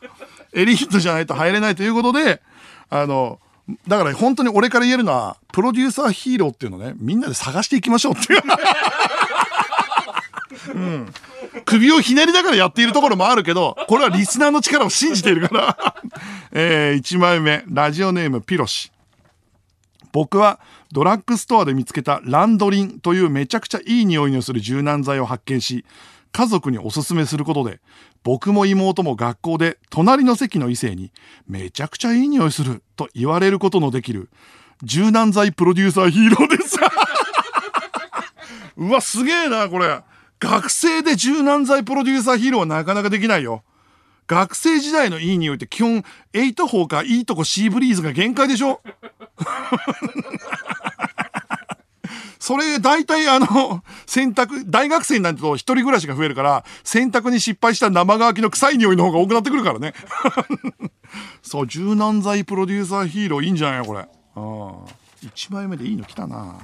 [0.53, 2.41] エリートじゃないと入れないということで、
[2.89, 3.39] あの、
[3.87, 8.41] だから本当に俺から言えるのは、プロデューサーヒーローっていうのね、みんなで探していきましょうっていう。
[10.75, 11.13] うん。
[11.65, 15.95] 首をひねりながらやっているところもあるけど、これはリスナーの力を信じているから
[16.51, 18.91] えー、1枚目、ラジオネームピロシ。
[20.11, 20.59] 僕は
[20.91, 25.85] ドラッグストアで見つけたランドリンというめちゃくちゃいい匂いのする柔軟剤を発見し、
[26.31, 27.79] 家族におすすめすることで、
[28.23, 31.11] 僕も妹も学校で隣の席の異性に
[31.47, 34.29] めちゃくちゃいい匂いすると言われることのできる
[34.83, 36.77] 柔軟剤プロデューサーヒーローです
[38.77, 40.01] うわ、すげえな、これ。
[40.39, 43.63] 学生で柔軟剤プロデューサーヒーローはなかなかできないよ。
[44.27, 46.03] 学生時代のいい匂いって基本、
[46.33, 48.81] エイト4かいいとこシーブリーズが限界でしょ
[52.41, 59.93] それ、大体あの、洗濯、大学生になると一人暮らしが増えるから、洗濯に失敗した生乾きの臭い匂いの方が多くなってくるからね。
[61.43, 63.99] そう、柔軟剤プロデューサーヒーローいいんじゃない、これ。
[63.99, 64.39] ああ。
[65.23, 66.55] 1枚目でいいの来たな。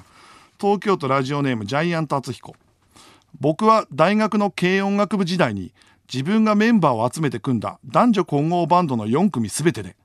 [0.59, 2.55] 東京都ラジオネームジャイアント厚彦。
[3.39, 5.73] 僕は大学の軽音楽部時代に
[6.11, 9.95] 自分がメンバーを集めて組んだ男女混合バンドの4組全てで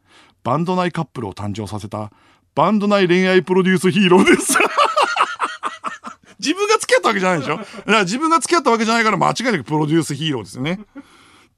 [0.45, 2.13] バンド内カップルを誕生させた
[2.55, 4.59] バンド内恋愛プロデュースヒーローです
[6.43, 7.57] 自分が付き合ったわけじゃないでしょ？
[7.57, 10.81] だから自分が付き合ったわけじゃないから間違いなくプロデュースヒーローですよね。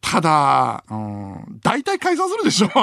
[0.01, 2.69] ただ、うん、大体解散するでしょ？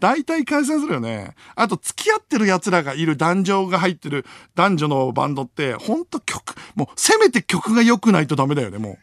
[0.00, 1.34] 大体解散するよね。
[1.54, 8.98] あと、付き合ってる奴らがいる男女が入ってる男女のバンドって、ほんと曲、もう、せめて曲が良くないとダメだよね、も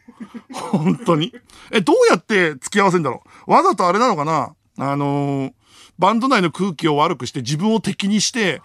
[0.50, 0.54] う。
[0.54, 1.34] 本当に。
[1.72, 3.50] え、どうやって付き合わせんだろう？
[3.50, 4.54] わざとあれなのかな？
[4.78, 5.52] あのー、
[5.98, 8.62] バンド内の空気を悪くして自分を敵にして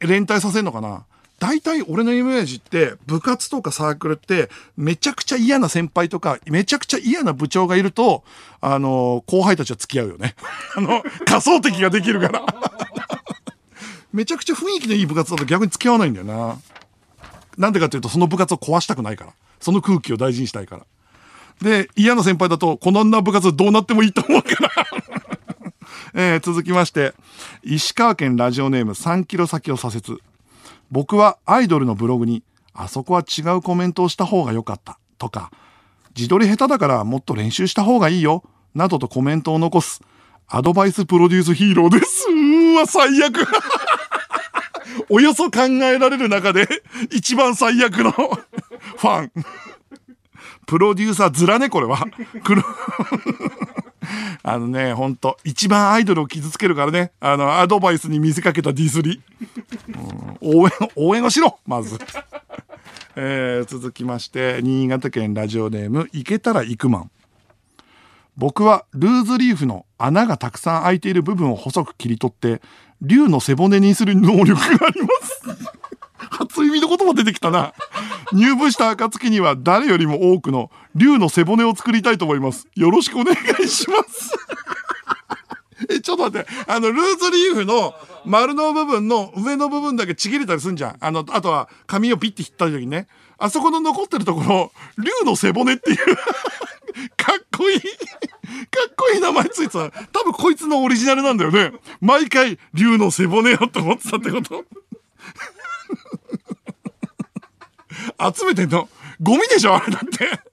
[0.00, 1.06] 連帯させんのかな？
[1.38, 8.24] 大体俺のイメージって部活とかサークルってめちゃくちゃ嫌な先輩とかめちゃくちゃ嫌な部長がいると
[8.60, 10.34] あの後輩たちは付き合うよね。
[10.74, 12.44] あの仮想敵ができるから。
[14.12, 16.58] めちゃくちゃ雰囲気のいい部活だと逆に付き合わないんだよな。
[17.56, 19.32] なんでかっていうとその部活を壊したくないから。
[19.60, 20.86] その空気を大事にしたいから。
[21.62, 24.70] で嫌な先輩だとこんな部活どうなってもいいと思うから。
[26.14, 27.14] えー、続きまして。
[27.62, 30.20] 石川県ラジオネーム3キロ先を左折。
[30.90, 35.50] 僕はアイドルのブログに、あそこは違うコメントをした方が良かったとか、
[36.16, 38.42] 自撮り下手だからもっと練習した方がいいよ、
[38.74, 40.00] などとコメントを残す、
[40.48, 42.26] アドバイスプロデュースヒーローです。
[42.30, 43.46] うーわ、最悪。
[45.10, 46.66] およそ考えられる中で、
[47.10, 49.32] 一番最悪の ファン。
[50.66, 52.06] プロデューサーずらね、これは。
[54.42, 59.22] あのね、ほんと、一番アイドルを傷つけるからね、あの、アドバイスに見せかけたディスり。
[60.40, 61.98] 応援、応援をしろまず。
[63.16, 67.10] えー、続きまして、新潟県ラジオネーム、行けたら行くマン。
[68.36, 72.62] 僕はルーズリーフの穴がたくさん開いている部分を細く切り取って、
[73.02, 75.77] 竜の背骨にする能力があります。
[76.30, 77.72] 初耳の言葉出てきたな。
[78.32, 82.68] 入部した暁には誰よりも多くの竜の背骨を作りたいと思います。
[82.74, 84.34] よろしくお願いします。
[85.88, 86.48] え、ちょっと待って。
[86.66, 90.96] あの、ルーズリーフの丸の部分の上の部分だけちぎれたりすんじゃん。
[91.00, 93.06] あの、あとは紙をピッて切った時にね。
[93.38, 95.96] あそこの残ってるところ、竜の背骨っていう
[97.16, 97.86] かっこいいか
[98.90, 99.90] っこいい名前ついてた。
[100.12, 101.72] 多分こいつのオリジナルなんだよね。
[102.00, 104.64] 毎回、竜の背骨よって思ってたってこと
[108.20, 108.88] 集めてんの
[109.20, 110.48] ゴミでしょあれだって。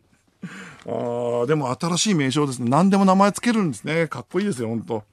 [0.87, 2.69] ああ、でも新しい名称ですね。
[2.69, 4.07] 何でも名前つけるんですね。
[4.07, 5.03] かっこいいですよ、ほんと。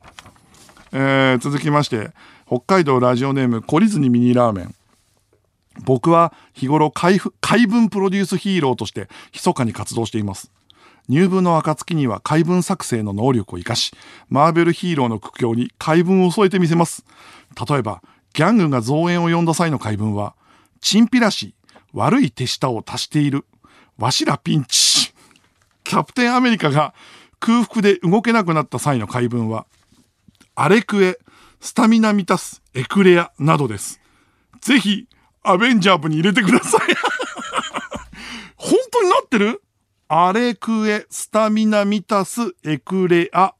[0.93, 2.11] えー、続きまして、
[2.47, 4.75] 北海道ラジオネーム、懲りずにミニラーメン。
[5.85, 10.51] 僕は日頃海海文プロデュースヒーローとして密かに活動しています。
[11.09, 13.93] 入部の暁には海文作成の能力を生かし、
[14.29, 17.05] マーベルヒーローの苦境に海文を添えてみせます。
[17.69, 18.03] 例えば、
[18.35, 20.35] ギャングが増援を呼んだ際の海文は、
[20.81, 21.55] チンピラシ、
[21.93, 23.45] 悪い手下を足している。
[23.99, 25.13] わしらピンチ。
[25.85, 26.95] キャプテンアメリカが
[27.41, 29.67] 空腹で動けなくなった際の回文は、
[30.55, 31.19] アレクエ、
[31.61, 34.01] スタミナ満たす、エクレアなどです。
[34.61, 35.09] ぜひ、
[35.43, 36.81] アベンジャー部に入れてください。
[38.57, 39.63] 本当になってる？
[40.09, 43.55] アレクエ、スタミナ満たす、エクレア。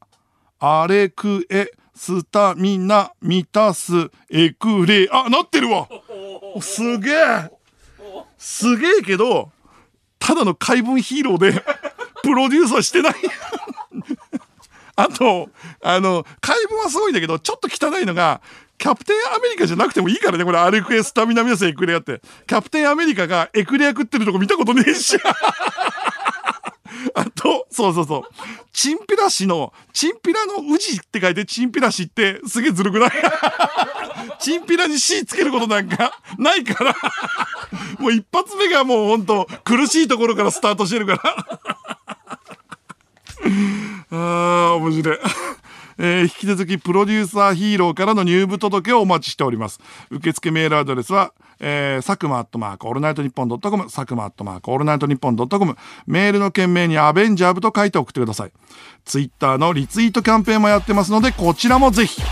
[0.59, 5.89] アレクエ、スタミナ、満たす、エクレあ、なってるわ
[6.61, 7.62] すげえ
[8.43, 9.53] すげえけど、
[10.19, 11.53] ただの怪文ヒーローで、
[12.25, 13.15] プロデュースはしてない
[14.97, 15.49] あと、
[15.81, 18.41] あの、怪文はすごいんだけど、ちょっと汚いのが、
[18.79, 22.21] キャプテンアメリカじゃなくてもいいからね、これ、アルクエスタミナ皆さんエクレアって。
[22.49, 25.17] キャプテンアメリカがエクレア食ってるとこ見たことねえし。
[27.15, 28.23] あと、そうそうそう。
[28.73, 33.11] チンピラ氏の、チンピラの宇治って書いてチンピラ氏ってすげえずるくない？
[34.41, 36.95] チンピラに C つけることなんかないから
[37.99, 41.59] もう一発目がもうほんと苦しいところからスタートしてるから
[44.13, 44.17] あ
[44.73, 45.19] あ、面白い。
[45.99, 49.81] えー、引き続きプロデューサーヒーローからの入部届をお待ちしております。
[50.11, 55.77] 受付メールアドレスは、えー、佐久間アットマークオールナイトニッポンドットコム、サクマアットマークオールナイトニッポンドットコム、
[56.07, 58.53] メールの件名にアベンジャー部と書いて送ってください。
[59.05, 62.23] ツイッターのリツイートキャンペーンもやってますので、こちらもぜひ。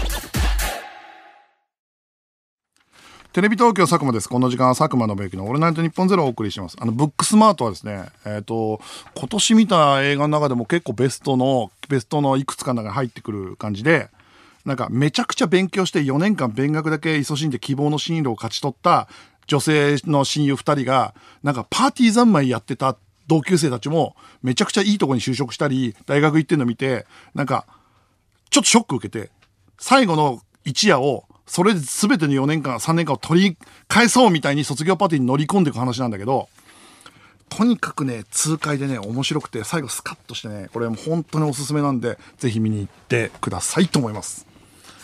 [3.32, 4.28] テレビ東京佐久間です。
[4.28, 6.76] この時間は佐久間宣行のオールナイトニッポンゼロをお送りします。
[6.80, 8.80] あの、ブックスマートはですね、えっ、ー、と、
[9.14, 14.08] 今年見た映画の中でも結構ベストの、ベストのいくつかの中に入ってくる感じで、
[14.64, 19.06] なんかめちゃくちゃ勉強して4年間勉学だけ勤しんで希望の進路を勝ち取った
[19.46, 21.14] 女性の親友2人が、
[21.44, 22.96] なんかパーティー三昧やってた
[23.28, 27.06] 同級生たちもめちゃくちゃいいとこに就職したり、大学行ってんの見て、
[27.36, 27.64] なんか、
[28.50, 29.30] ちょっとショック受けて、
[29.78, 33.56] 最後の一夜をそれで全ての4年間、3年間を取り
[33.88, 36.48] 返そうみたいに卒業パーティーに乗り込んでいく話なんだけど、
[37.48, 44.46] とにかくね、痛快でね、面白くて、最後スカッとしてね、これも本当におすすめなんで、ぜひ見に行ってくださいと思います。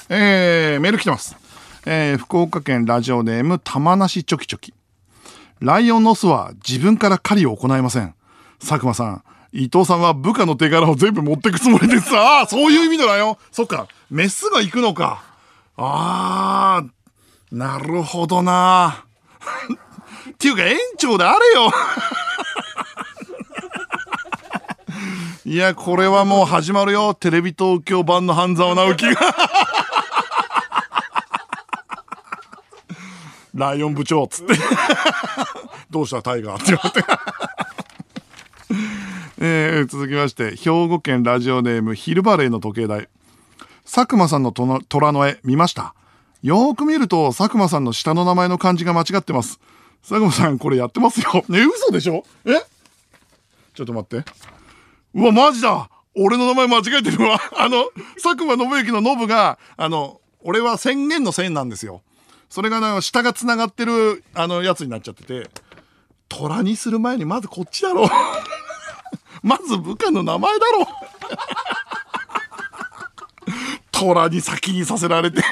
[0.09, 1.35] えー、メール来てます。
[1.85, 4.73] えー、福岡県ラジオネーム、玉梨チョキチョキ。
[5.59, 8.15] ライオンの巣は自分から狩りを行いません。
[8.61, 12.17] 佐久間さん、伊藤さんは部下の手柄を全部持ってくつもりです。
[12.17, 13.37] ああ、そういう意味のライオン。
[13.51, 15.26] そっか、メスが行くのか。
[15.77, 16.87] ああ、
[17.53, 19.05] なるほどな。
[20.31, 21.71] っていうか園長であれよ
[25.45, 27.15] いや、これはもう始まるよ。
[27.15, 29.21] テレビ東京版の半沢直樹が
[33.55, 34.55] ライオン部長っつって
[35.91, 37.05] どうしたタイガーって言われて
[39.39, 43.09] えー、続きまして、兵庫県ラジオネームヒルバレーの時計台。
[43.87, 45.95] 佐久間さんの虎の絵見ました？
[46.43, 49.59] よーく見ると佐久間さんの下の名前の漢字が間違ってます。
[50.03, 51.45] 佐久間さんこれやってますよ。
[51.49, 52.25] ね、嘘でしょ？
[52.45, 52.61] え？
[53.75, 54.31] ちょっと待って。
[55.15, 57.41] うわ、マジだ俺の名前間違えてるわ。
[57.57, 57.85] あの、
[58.23, 62.03] 佐久間信之のノブが、あの、俺は宣言の線なんですよ。
[62.49, 65.51] それがな、下が繋がってる、あの、やつになっちゃってて、
[66.29, 68.09] 虎にする前にまずこっちだろ。
[69.43, 70.89] まず部下の名前だろ。
[73.99, 75.43] 虎に先にさせられて。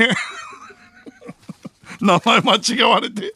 [2.00, 3.34] 名前間違われて。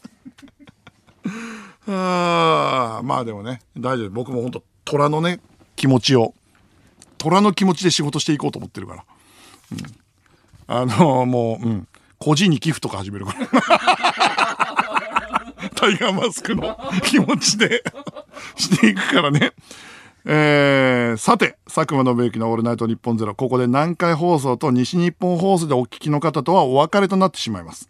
[1.89, 4.11] あまあでもね大丈夫。
[4.11, 5.41] 僕も本当虎のね
[5.77, 6.35] 気持ちを
[7.17, 9.05] 虎の気持ちで仕事していこうと思ってるから、
[9.73, 9.97] うん、
[10.67, 11.89] あのもう、うん、
[12.19, 13.39] 個人に寄付とか始めるから。
[15.75, 17.83] タイガーマスクの気持ちで
[18.57, 19.55] していくからね。
[20.31, 27.89] えー、さて、佐久間信之のオールナイトニッポンゼロ、ここで南海放送と西日本放送でお聞きの方とはお別れとなってしまいます。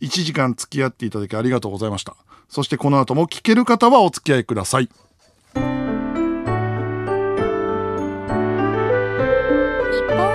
[0.00, 2.14] 1時間付き合っていただきありがとうございました。
[2.48, 4.84] そしてこの後も聞ける方はお付き合いください。
[4.84, 4.90] 日
[5.58, 5.66] 本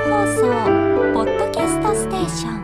[0.03, 0.41] 放送
[1.13, 2.57] ポッドキャストステーション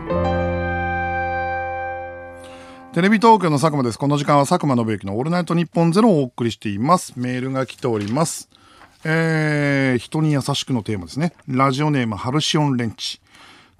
[2.92, 3.98] テレビ東京の佐久間です。
[3.98, 7.14] この時間は佐久間信之のオールナイトニッポンゼロをお送りしています。
[7.16, 8.50] メールが来ております。
[9.04, 11.32] えー、人に優しくのテーマですね。
[11.46, 13.20] ラジオネームハルシオンレンチ。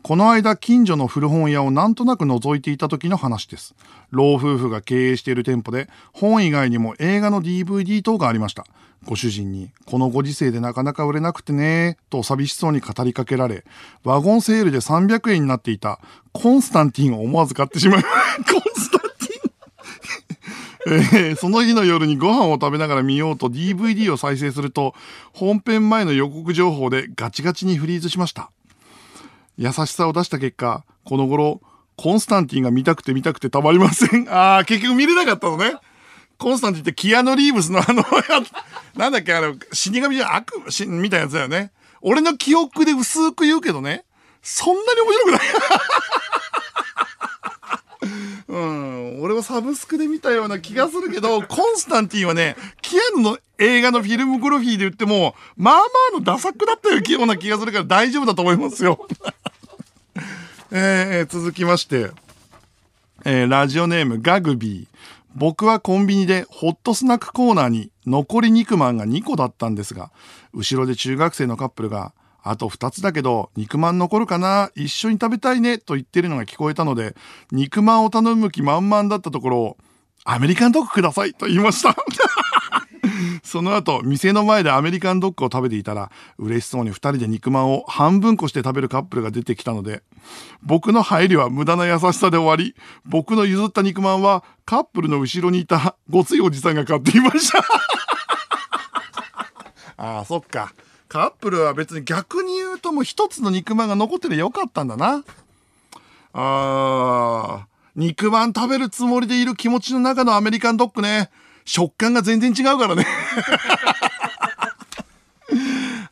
[0.03, 3.75] この間近所の古本屋をなんとなく覗いていた時の話です。
[4.11, 8.67] 老夫婦が経営している店舗で本以外にも映画の DVD 等がありました。
[9.05, 13.65] ご主人に、このご時世でなかなか売れなくてねと寂しそうに語りかけられ、
[14.03, 16.01] ワゴンセールで300円になっていた
[16.33, 18.13] コンスタンティンを思わず買ってしまい、 コン
[18.75, 19.01] スタン
[20.87, 24.95] えー、その日の夜にご飯を食べながら見ようと DVD を再生すると、
[25.33, 28.51] 本編前の予告情報でガチガチにフリーズしました。
[29.57, 31.61] 優しさを出した結果、この頃、
[31.97, 34.29] コンスタンティンが見たくて見たくてたまりません。
[34.33, 35.77] ああ、結局見れなかったのね。
[36.37, 38.05] コンスタンティンってキアノ・リーブスのあの、
[38.97, 40.53] なんだっけ、あの、死神じゃ悪
[40.89, 41.71] みたいなやつだよね。
[42.01, 44.05] 俺の記憶で薄く言うけどね、
[44.43, 45.41] そんなに面白くない。
[48.55, 55.81] うん、俺はサブスクで見たような気がするけど、 コンスタンティンはね、キアヌの映画のフィルムグロフィーで言っても、まあま
[56.13, 59.09] あのダサくだったような気がするから大丈夫だと思いますよ。
[60.71, 62.13] えー、続きまして、
[63.25, 64.87] えーラジオネームガグビー。
[65.35, 70.13] 僕はコンビニでホットスナックコーナーに残り肉まんが2個だったんですが、
[70.53, 72.13] 後ろで中学生のカップルが、
[72.45, 74.71] あと2つだけど肉まん残るかな？
[74.77, 75.79] 一緒に食べたいね？
[75.79, 77.17] と言ってるのが聞こえたので、
[77.51, 79.77] 肉まんを頼む気満々だったところ、
[80.25, 81.97] アメリカンドッグくださいと言いました。
[83.43, 90.03] その後、店の前でアメリカンドッグを食べていたら、嬉しそうに二人で肉まんを半分こして食べるカップルが出てきたので、
[90.63, 92.75] 僕の入りは無駄な優しさで終わり、
[93.05, 97.59] 僕の譲った肉まんはカップルの後ろにいたごついおじさんが買っていました。
[99.97, 100.73] ああ、そっか。
[101.15, 105.23] カップルは別に逆に言うともう一つの肉まんが残ってりゃよかったんだな。
[106.33, 111.31] あー、肉まん食べるつもりでいる気持ちの中のアメリカンドッグね。
[111.65, 113.07] 食感が全然違うからね。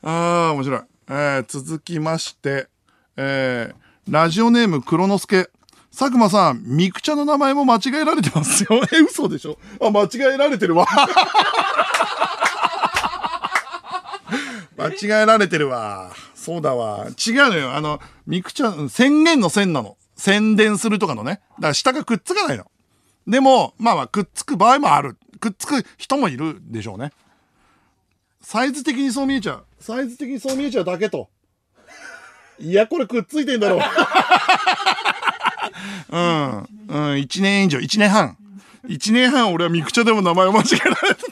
[0.04, 0.80] あー、面白い。
[1.08, 2.68] えー、続きまして、
[3.16, 5.50] えー、ラジオネーム黒之助。
[5.90, 8.68] 佐久間さん、ミクチャの名前も間違えられてますよ。
[8.94, 9.58] え、嘘でしょ？
[9.84, 10.86] あ、間違えられてるわ。
[14.82, 16.12] 間違えられてるわ。
[16.34, 17.06] そうだわ。
[17.08, 17.74] 違うのよ。
[17.74, 19.96] あの、ミクチャ、宣言の線なの。
[20.16, 21.40] 宣伝するとかのね。
[21.56, 22.70] だから下がくっつかないの。
[23.26, 25.16] でも、まあまあ、くっつく場合もある。
[25.40, 27.12] くっつく人もいるでしょうね。
[28.40, 29.64] サイズ的にそう見えちゃう。
[29.80, 31.28] サイズ的にそう見えちゃうだけと。
[32.58, 33.80] いや、これくっついてんだろう。
[36.10, 36.68] うん。
[36.88, 38.36] うん、1年以上、1年半。
[38.86, 41.24] 1年半俺はミクチャでも名前を間違えられた。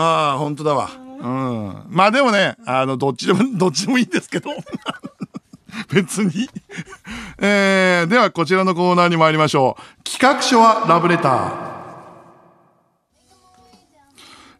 [0.00, 0.90] ああ、本当だわ。
[0.94, 1.82] うん。
[1.88, 4.50] まあでもね、あの、どっちでも、 どっちでもいいんですけど。
[5.90, 6.48] 別に。
[7.38, 10.04] えー、ではこちらのコーナーに参りましょう。
[10.08, 11.68] 企画書はラブレター。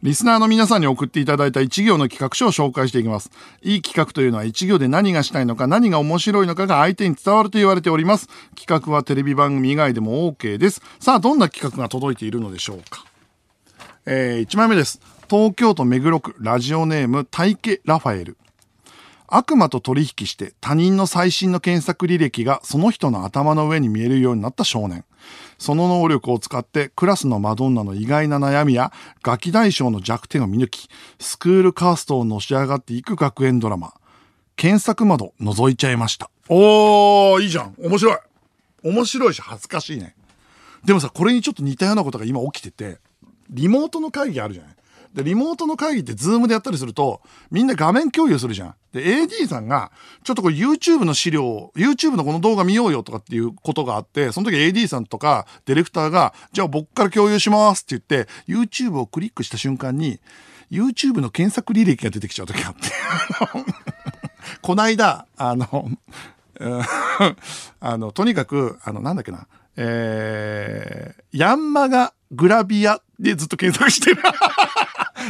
[0.02, 3.30] リスナーの皆さんに送っていただいた一行の企画書を紹介していきます。
[3.62, 8.28] いい企画というのは一行で何がしたいのか何が面白いのかが相手に伝わると言われております。
[8.56, 10.82] 企画はテレビ番組以外でも OK です。
[10.98, 13.04] さあ、どんな企画が届いているのでしょうか。
[14.06, 15.17] えー、1枚目です。
[15.30, 18.38] 東京都目黒区ラジオネーム大家ラファエル。
[19.26, 25.04] 悪魔と取引して他人の最新の検索履歴がその人の頭の上に見えるようになった少年。
[25.58, 28.90] その能力を使ってクラスのマドンナの意外な悩みや
[29.22, 33.92] ガキ大将の弱点を見抜き、スクールカーストをのし上がっていく学園ドラマ。
[34.56, 36.30] 検索窓覗いちゃいました。
[36.48, 37.74] おー、いいじゃん。
[37.78, 38.18] 面白い。
[38.82, 40.16] 面白いし恥ずかしいね。
[40.86, 42.98] でもさ、これにちょっと似たようなことが今起きてて、
[43.50, 44.77] リモートの会議あるじゃない？
[45.18, 48.74] で、リモートの会議って Zoom でやったりすると、みんな画面共有するじゃん。
[48.92, 49.90] で、AD さんが、
[50.22, 60.20] ちょっとこれ YouTube の資料を、YouTube のこの動画見ようよとかっていうことがあって、その時 AD さんとかディレクターが、じゃあ僕から共有しますって言って、YouTube をクリックした瞬間に、
[60.70, 63.74] YouTube の検索履歴が出てきちゃう時があって。
[64.62, 65.90] こないだ、あの、
[67.80, 74.22] あの、とにかく、あの、なんだっけな、えー、ヤンマガグラビアでずっと検索してる。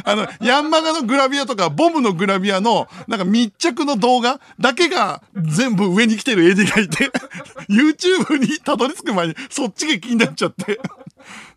[0.05, 7.11] あの、ヤンマガのグラビアとか、ボムのグラビアの、なんか密着の動画だけが全部上に来てる AD がいて、
[7.69, 10.81] YouTube にたどり着く前にそっちが気になっちゃって、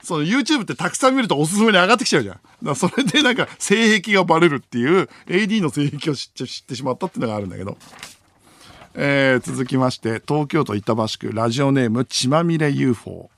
[0.04, 2.40] その YouTube ってたくさん見るとおすすめに上がってきちゃうじゃん。
[2.64, 7.78] だそれでなんか性癖がバレるっていう、AD の性癖を知って知ってしまったっていうのがあるんだけど。
[8.94, 13.30] えー続きまして、東京都板橋区ラジオネーム血まみれ UFO。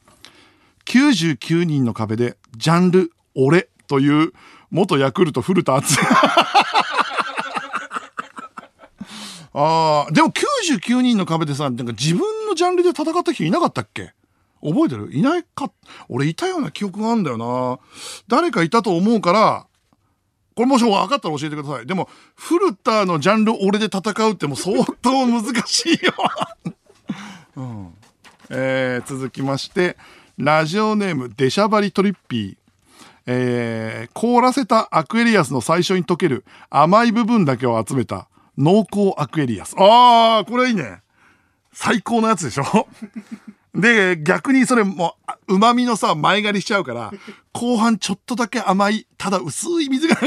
[0.85, 4.33] 99人の壁で、ジャンル、俺という、
[4.73, 6.09] 元ヤクルト古田敦也。
[9.55, 14.13] ああ、でも99人の壁でさ、なんか自分のジャンルで戦った人いなかったっけ？
[14.63, 15.13] 覚えてる？
[15.13, 15.71] いないか、
[16.09, 17.77] 俺いたような記憶があるんだよな。
[18.27, 19.67] 誰かいたと思うから、
[20.55, 21.85] これもし分かったら教えてください。
[21.85, 26.13] でも、古田のジャンル俺で戦うってもう相当難しいよ。
[27.57, 27.93] うん
[28.49, 29.97] えー続きまして、
[30.37, 32.62] ラジオネームデシャバリトリッピー。
[33.25, 39.75] えー凍らせたアクエリアスの最初に溶ける甘い部分だけを集めた濃厚アクエリアス。
[39.79, 41.01] ああ、これいいね。
[41.71, 42.87] 最高のやつでしょ？
[43.73, 45.15] で、逆にそれも
[45.47, 47.11] う、旨味のさ、前借りしちゃうから、
[47.53, 50.15] 後半ちょっとだけ甘い、ただ薄い水が、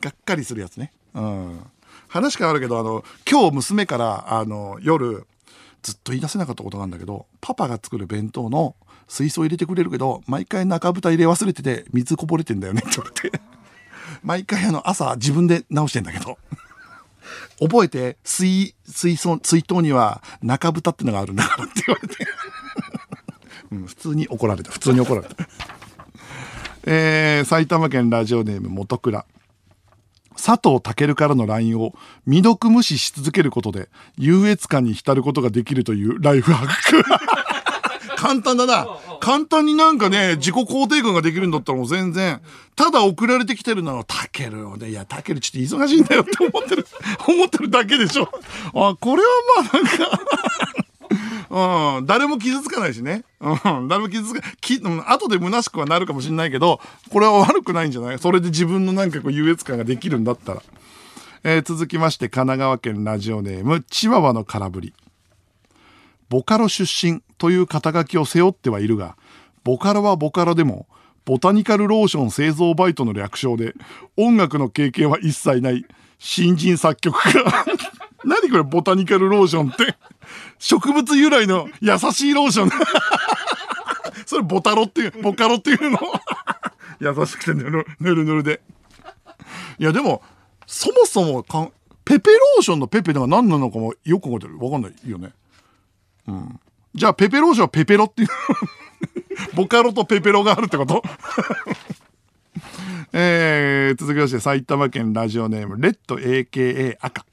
[0.00, 0.92] がっかりするやつね。
[1.14, 1.60] うん。
[2.08, 5.26] 話変わるけど、あの、今日娘から、あの、夜、
[5.82, 8.76] ずっと言い出せなかったことがあるんだけど、パパが作る弁当の
[9.08, 13.40] 水槽入れてくれるけど、毎回中蓋入れ忘れてて、水こぼれてんだよね って言われて。
[14.22, 16.38] 毎回あの、朝自分で直してんだけど。
[17.60, 22.26] 覚えて、水、水槽、水筒には中蓋ってのがあるんだからって言われて。
[23.72, 24.70] うん、普通に怒られた。
[24.70, 25.48] 普通に怒られた。
[26.86, 29.24] えー、埼玉県ラジオネーム元倉。
[30.36, 31.94] 佐藤健からの LINE を
[32.26, 33.88] 未読無視し続けることで
[34.18, 37.33] 優越感に浸ることができるというライフハック。
[38.24, 38.86] 簡単だな。
[39.20, 42.40] 簡単になんかね、自己肯定感ができるんだったらもう全然、
[42.74, 46.86] ただ送られてきてるのはタケルをね、いや、タケルちょっと忙しいんだよって思ってる、
[47.28, 48.30] 思ってるだけでしょ。
[48.74, 49.28] あ、これは
[49.62, 50.20] まあなんか
[51.98, 53.24] うん、誰も傷つかないしね。
[53.40, 53.52] う
[53.82, 58.18] ん、誰も傷つか、き、うん、後で虚しくはなるかもしれないけど、これは悪くないんじゃない？
[58.18, 60.62] それで自分のなんかこう優越感ができるんだったら。
[61.44, 64.94] えー、続きまして、神奈川県ラジオネーム、チワワの空振り。
[66.30, 69.16] ボカロ出身という肩書きを背負ってはいるが、
[69.62, 70.86] ボカロはボカロでも、
[71.24, 73.74] ボタニカルローション製造バイトの略称で、
[74.16, 75.86] 音楽の経験は一切ない
[76.18, 77.44] 新人作曲家。
[78.24, 79.96] 何これボタニカルローションって。
[80.58, 82.70] 植物由来の優しいローション。
[84.26, 85.98] それボタロっていう、ボカロっていうの。
[87.00, 88.62] 優しくてぬるぬるぬるで。
[89.78, 90.22] いやでも、
[90.66, 91.72] そもそもかん
[92.04, 94.58] ペペローションのペペのが何なのかもよく覚えてる。
[94.58, 95.32] わかんないよね。
[96.28, 96.60] うん。
[96.94, 98.28] じゃあペペローションはペペロっていう。
[99.54, 101.02] ボカロとペペロがあるってこと？
[103.12, 107.24] えー、続きまして埼玉県ラジオネームレッド AKA 赤。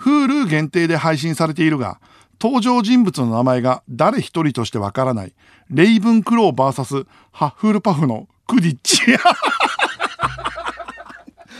[0.00, 1.98] Hulu 限定で配信されているが、
[2.40, 5.32] 登場人物の名前が誰一人としてわからない、
[5.70, 9.00] レイブンクロー VS ハッフルパフのクディッチ。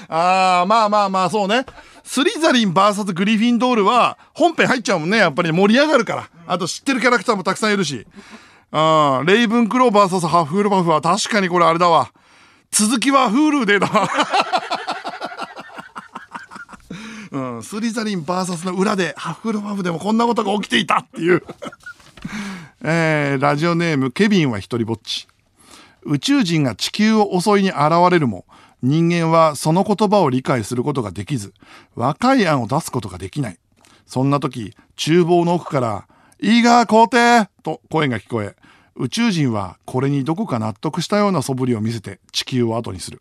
[0.08, 1.64] あー、まあまあまあ、そうね。
[2.04, 5.18] スリザリン VS グリフィンドールは本編入っちゃうもんね。
[5.18, 6.30] やっぱり盛り上がるから。
[6.46, 8.06] あと知ってるキャラクターもたくさんいるし。
[8.70, 12.12] あレイブンクロー VS ハッフルパフは確かにこれあれだわ。
[12.70, 13.88] 続きは Hulu でだ。
[17.32, 21.42] うん、スリザリン VS の裏でハッフルパフでもこんなことが起きていたっていう
[22.82, 25.26] えー、ラジオネームケビンは一人ぼっち
[26.02, 27.78] 宇宙人が地球を襲いに現
[28.10, 28.44] れるも
[28.86, 31.52] 人間はその言葉を理解することができず
[31.96, 33.58] 若い案を出すことができない。
[34.06, 36.06] そんな時厨房の奥から
[36.40, 38.54] 「いいが皇帝!」と声が聞こえ
[38.94, 43.20] 宇宙人はこれにどこか納得したような素振りを見せて地球を後にする。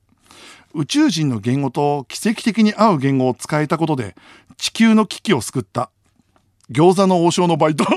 [0.75, 4.15] 宇宙人の言語と奇跡的に合う言語を使えたことで
[4.57, 5.89] 地球の危機を救った。
[6.71, 7.85] 餃子の王将のバイト。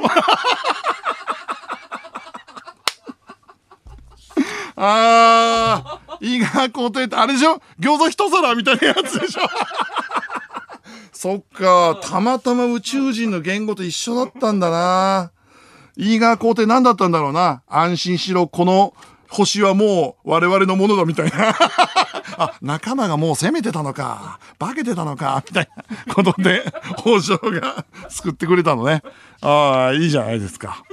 [4.80, 7.60] あー、伊賀皇帝ってあれでしょ？
[7.80, 9.42] 餃子一皿みたいなやつでしょ？
[11.12, 15.32] そっか、たまたま宇宙人の言語と一緒だったんだな。
[15.96, 17.62] 伊賀皇帝何だったんだろうな。
[17.68, 18.94] 安心しろ、この
[19.28, 21.54] 星はもう我々のものだみたいな。
[22.38, 25.68] あ、仲間がもう攻めてたのか、化けてたのか、みたい
[26.06, 26.72] な ことで、
[27.04, 29.02] 王将が救ってくれたのね。
[29.40, 30.84] ああ、いいじゃないですか。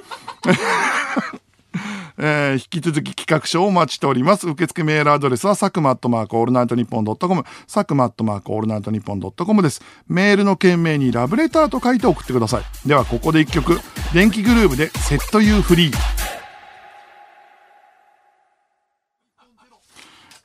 [2.18, 4.48] えー、引き続き企画書をお待ちしております。
[4.48, 9.82] 受付メールアドレスは、サクマアットマークオールナイトニッポンドットコム、サクマアットマークオールナイトニッポンドットコムです。
[10.08, 12.88] メールの件名にラブレターと書いて送ってください。
[12.88, 13.80] では、ここで一曲、
[14.14, 16.26] 電気グルーヴでセットユーフリー。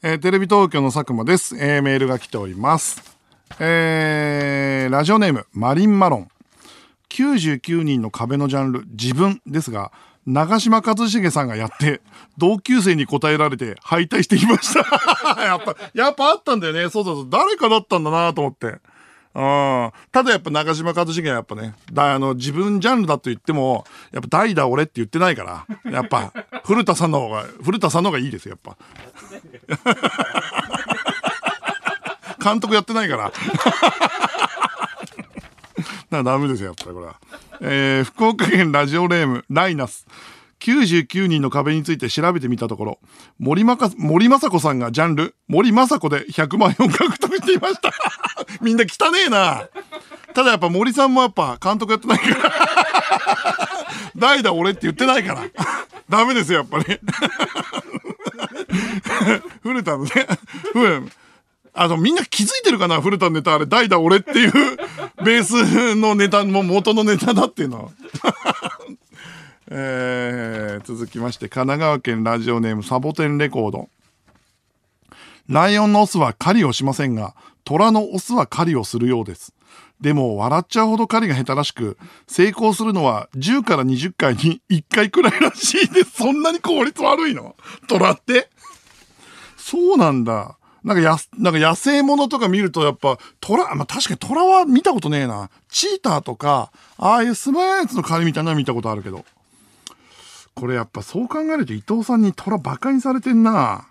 [0.02, 3.02] えー、テレビ東京の佐久間です、えー、メールが来ております。
[3.58, 6.28] えー、ラジオネーム、マリンマロン。
[7.10, 9.92] 99人の壁のジャンル、自分ですが、
[10.30, 12.00] 長嶋一茂さんがやって、
[12.38, 14.80] 同級生に答えられて敗退していました。
[15.42, 16.88] やっぱ、やっぱあったんだよね。
[16.88, 17.28] そうそうそう。
[17.28, 18.78] 誰かだったんだなと思って。
[19.34, 19.92] うん。
[20.12, 26.32] ただやっぱ中島一茂はやっぱね、だあの、自分ジャンルだと言っても、やっぱ代打俺って言ってないから、やっぱ、
[26.64, 28.76] 古田さんの方が、古田さんの方がいいですよ、やっぱ。
[32.42, 33.32] 監督やってないから。
[36.10, 37.20] なダメですよ、やっぱりこれは。
[37.60, 40.06] えー、福岡県ラジオネーム、ライナス。
[40.60, 42.98] 99人の壁について調べてみたところ、
[43.38, 47.92] 森まか、森雅子さんがジャンル、森雅子で100万円を獲得していました。
[48.60, 49.68] みんな汚ねえな。
[50.34, 52.52] ただやっぱ森さんもやっぱ監督やってないから。
[54.16, 55.42] 代打俺って言ってないから。
[56.08, 56.84] ダメですよ、やっぱり。
[59.62, 60.10] 古田のね、
[61.72, 64.52] あの、みんな気づいてるかな古田のネタ、あれ、代打俺っていう
[65.24, 67.90] ベースのネタも元のネタだっていうのは。
[69.72, 73.88] えー、続きまして、神奈川県ラジオネームサボテンレコード。
[75.48, 79.52] ライオンのオスは狩りをしませんが、虎のオスは狩りをするようです。
[80.00, 86.12] でも、笑っちゃうほど狩りが下手らしく、成功するのは10から20回に1回くらいらしいです。
[86.12, 87.54] そんなに効率悪いの？
[87.86, 88.48] 虎って？
[89.56, 90.56] そうなんだ。
[90.84, 95.50] なんかや、なんか野生物とか見るとやっぱ、虎、まあ、確かに虎は見たことねえな。
[95.68, 99.24] チーターとか、ああいうスマやつの狩りみたいなの見たことあるけど。
[100.54, 103.86] これやっぱそう考えると伊藤さんに虎馬鹿にされてんな。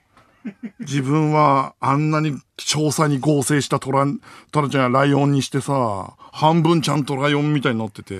[0.80, 8.20] 自分はあんなに詳細に合成したトラ、ちゃんやライオンにしてさ、半分ちゃんとライオンみたいになってて、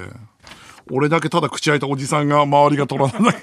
[0.92, 3.34] 俺だけただ口開いたおじさんが周りがトラなんだ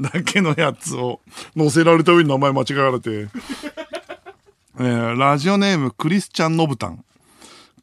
[0.00, 1.20] だけのやつを
[1.56, 3.28] 乗せられた上に名前間違われて、
[4.80, 7.04] えーラジオネームクリスチャン・ノブタン。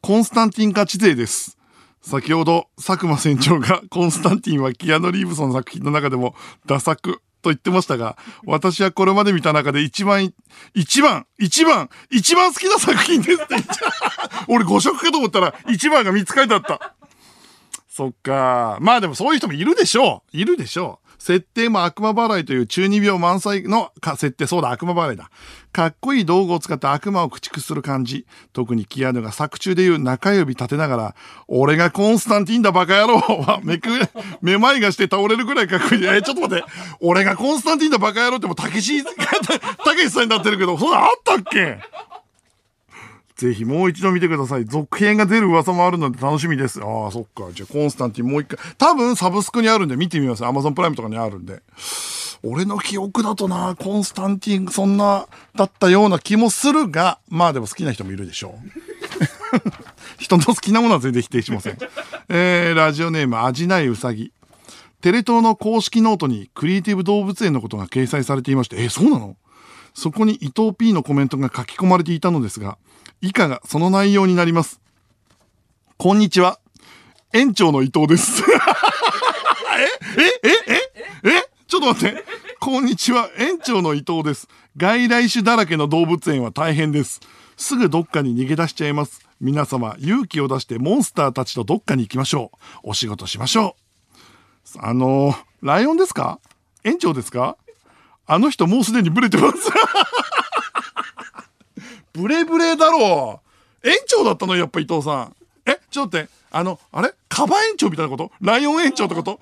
[0.00, 1.56] コンスタンティンガチ勢です。
[2.02, 6.34] 先ほど佐久間船長が コンスタンティンはキアヌ・リーブソン作品の中でも
[6.66, 10.34] ダ作と言ってましたが、私はこれまで見た中で一番、
[10.74, 13.92] 一番、一番、一番好きな作品ですって言っちゃう。
[14.56, 16.96] 俺5色かと思ったら一番が3つ書いてあった。
[17.88, 18.78] そっか。
[18.80, 20.36] まあでもそういう人もいるでしょう。
[20.36, 21.07] いるでしょう。
[21.18, 25.30] 設定も悪魔払いという中二病満載の設定、そうだ、悪魔払いだ。
[25.72, 28.26] かっこいい道具を使って悪魔を駆逐する感じ。
[28.52, 31.14] 特にキアヌが作中でいう中指立てながら、
[31.46, 33.88] 俺がコンスタンティンだバカ野郎は、 めく、
[34.40, 36.06] めまいがして倒れるぐらいかっこいい。
[36.06, 36.64] え、ちょっと待って。
[37.00, 39.10] 俺がコンスタンティンだバカ野郎ってもうたけし、た
[39.94, 41.78] けしさんになってるけど、そんなあったっけ？
[43.38, 44.64] ぜひもう一度見てください。
[44.64, 46.80] 続編が出る噂もあるので楽しみです。
[46.82, 47.52] ああ、そっか。
[47.52, 48.58] じゃあコンスタンティンもう一回。
[48.76, 50.44] 多分サブスクにあるんで見てみます。
[50.44, 51.62] アマゾンプライムとかにあるんで。
[52.42, 58.52] 俺の記憶だとな、コンスタンティンそんなだったような気もするが、まあでも好きな人もいるでしょう。
[60.18, 61.78] 人の好きなものは全然否定しません。
[62.28, 64.32] えー、ラジオネーム、味ないうさぎ。
[65.00, 69.36] テレ東の公式ノートにクリエイティブ動物園のことが掲載されていまして、え、そうなの？
[69.94, 72.78] そこに伊藤 P のコメントが書き込まれていたのですが、
[73.20, 74.80] 以下がその内容になります。
[75.96, 76.60] こんにちは。
[77.32, 78.42] 園長の伊藤です。
[80.16, 80.48] え？
[80.48, 80.50] え？
[80.50, 80.72] え？
[81.24, 81.30] え？
[81.30, 81.48] え？
[81.66, 82.24] ちょっと待って。
[82.60, 83.28] こんにちは。
[83.36, 84.48] 園長の伊藤です。
[84.76, 87.20] 外来種だらけの動物園は大変です。
[87.56, 89.28] すぐどっかに逃げ出しちゃいます。
[89.40, 92.90] 皆様、勇気を出してモンスターたちとどっかに行きましょう。
[92.90, 93.76] お仕事しましょ
[94.76, 94.78] う。
[94.80, 96.38] あのーライオンですか？
[96.84, 97.56] 園長ですか？
[98.26, 99.56] あの人もうすでにブレてます。
[102.18, 103.40] ブレブレだろ
[103.84, 103.88] う。
[103.88, 105.36] 園長だったのやっぱ伊藤さん。
[105.64, 106.32] え、ちょっと待って。
[106.50, 107.14] あの、あれ？
[107.28, 108.32] カバ園長みたいなこと？
[108.40, 109.38] ライオン園長ってこと？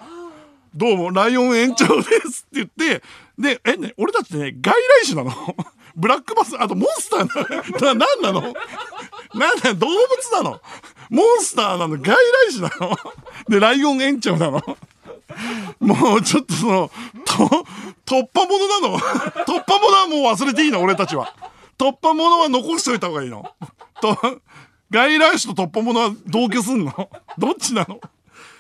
[0.75, 3.03] どうも、ライオン園長ですって言って、
[3.39, 4.75] で、え、ね、俺たちね、外
[5.05, 5.35] 来種なの。
[5.97, 8.55] ブラックバス、あとモンスターな、 な、なんなの？
[9.35, 10.61] なんだ動物なの。
[11.09, 11.97] モンスターなの。
[11.97, 12.99] 外来種なの。
[13.49, 14.61] で、ライオン園長なの。
[15.81, 16.91] もうちょっとその、
[17.25, 17.35] と、
[18.05, 18.99] 突破者なの。
[18.99, 21.35] 突破者はもう忘れていいの俺たちは。
[21.79, 23.45] 突破者は残しておいた方がいいの？
[24.01, 24.17] と、
[24.91, 27.11] 外来種と突破者は同居すんの？
[27.39, 28.01] どっちなの？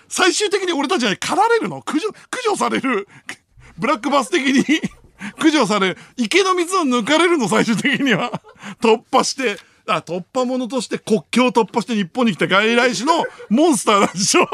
[0.08, 1.82] 最終的に俺たちは狩られるの？
[1.82, 3.08] 駆除、駆除される？
[3.78, 4.64] ブラックバス的に？
[5.36, 5.98] 駆除される？
[6.16, 7.48] 池の水を抜かれるの？
[7.48, 8.30] 最終的には。
[8.80, 9.58] 突破して。
[9.88, 14.42] あ、突破者として国境を突破して日本に来た外来種のモンスターなんでしょ？
[14.42, 14.46] っ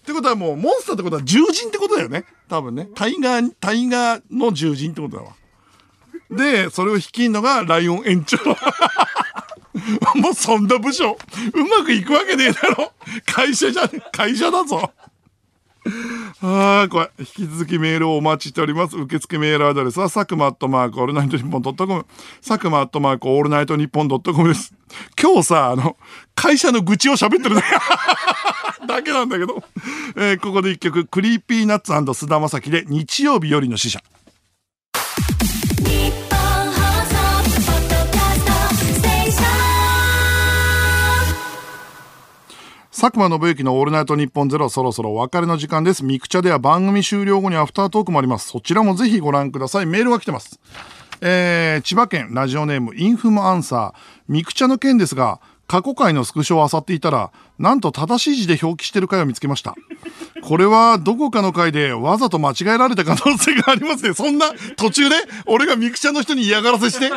[0.00, 2.24] てことはもう、モンスターってことは獣人ってことだよね。
[2.48, 2.88] 多分ね。
[2.94, 5.36] タイガー、タイガーの獣人ってことだわ。
[6.36, 8.38] で、それを率いるのがライオン園長。
[10.14, 11.16] もうそんな部署、
[11.54, 12.92] うまくいくわけねえだろ。
[13.26, 14.92] 会社じゃ、会社だぞ。
[16.42, 18.96] ああ、これ、引き続きメールをお待ちしております。
[18.96, 22.06] 受付メールアドレスは、佐久間アットマークオールナイトニッポンドットコム。
[22.46, 24.72] 佐久間アットマークオールナイトニッポンドットコムです。
[25.20, 25.96] 今日さ、あの、
[26.36, 27.68] 会社の愚痴を喋ってるだけ
[28.86, 29.62] だけなんだけど。
[30.16, 34.02] えーここで一曲、 Creepy Nuts 菅田将暉で、日曜日よりの使者。
[42.94, 46.04] 佐久間宣行のオールナイトニッポンゼロそろそろお別れの時間です。
[46.04, 48.48] ミクチャでは番組終了後にアフタートークもあります。
[48.48, 49.86] そちらもぜひご覧ください。
[49.86, 50.60] メールが来てます。
[51.22, 53.98] えー、千葉県ラジオネームインフムアンサー。
[54.28, 59.74] ミクチャの件ですが、過去回のスクショを漁っていたら、なんと正しい字で表記してる回を見つけました。
[60.42, 64.12] これはどこかの回でわざと間違えられた可能性がありますね。
[64.12, 65.16] そんな途中で
[65.46, 67.10] 俺がミクチャの人に嫌がらせして。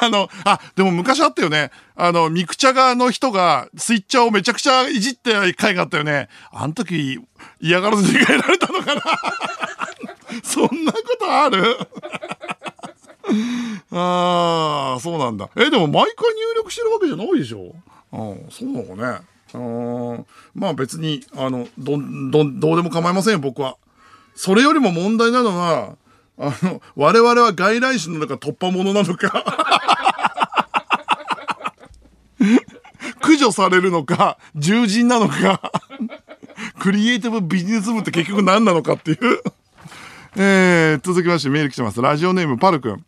[0.02, 1.70] あの、あ、でも昔あったよね。
[1.94, 6.28] あの、ミクチャ側の人がスイッチャーをめちゃくちゃいじって回があったよね。
[6.52, 7.18] あの時
[7.60, 9.02] 嫌がらせで変えられたのかな
[10.42, 11.76] そんなことある？
[13.92, 15.48] ああ、そうなんだ。
[15.56, 17.74] え、でも毎回入力してるわけじゃないでしょ？
[18.12, 19.20] うん、そうなのね。
[19.52, 19.58] う
[20.20, 21.98] ん、まあ別に、あの、ど、
[22.30, 23.76] ど、どうでも構いませんよ、僕は。
[24.34, 25.96] それよりも問題なのは、
[26.38, 29.44] あの、我々は外来種なの中突破者なのか、
[33.20, 35.60] 駆除されるのか、 獣人なのか、
[36.78, 39.18] クリエイティブビジネス部って結局何なのかっていう。
[40.36, 42.00] えー、続きましてメール来てます。
[42.00, 43.04] ラジオネームパルくん。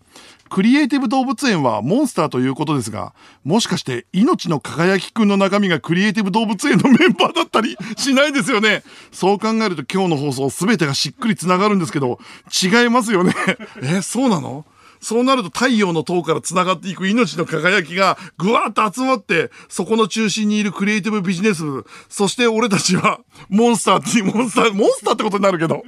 [0.53, 8.83] クリエイティブ動物園はモンスターということですが、もしかして命の輝きくんの中身がクリエイティブ動物園のメンバーだったり しないですよね。
[9.12, 12.18] そう考えると今日の放送すべてがしっくりつながるんですけど、
[12.62, 13.35] 違いますよね。
[13.83, 14.66] え、そうなの？
[15.03, 25.82] そうなると太陽の塔から繋がっていく命の輝きがぐわーっと集まって、そこの中心にいるクリエイティブビジネス部、そして俺たちはモンスターってモンスター、モンスターってことになるけど。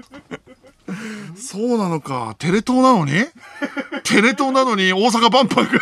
[1.37, 2.35] そうなのか。
[2.39, 3.13] テレ東なのに？
[4.03, 5.79] テレ東なのに大阪万博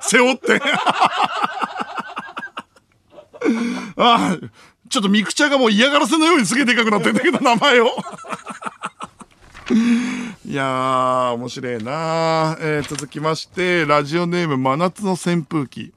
[0.00, 0.60] 背負って。
[3.96, 4.38] ああ、
[4.88, 7.90] ちょっとミクチャがもう嫌がらせのようにすげえでかくなってんだけど、名前を。
[10.46, 15.92] いやー、面白いなえー、続きまして、ラジオネーム真夏の扇風機。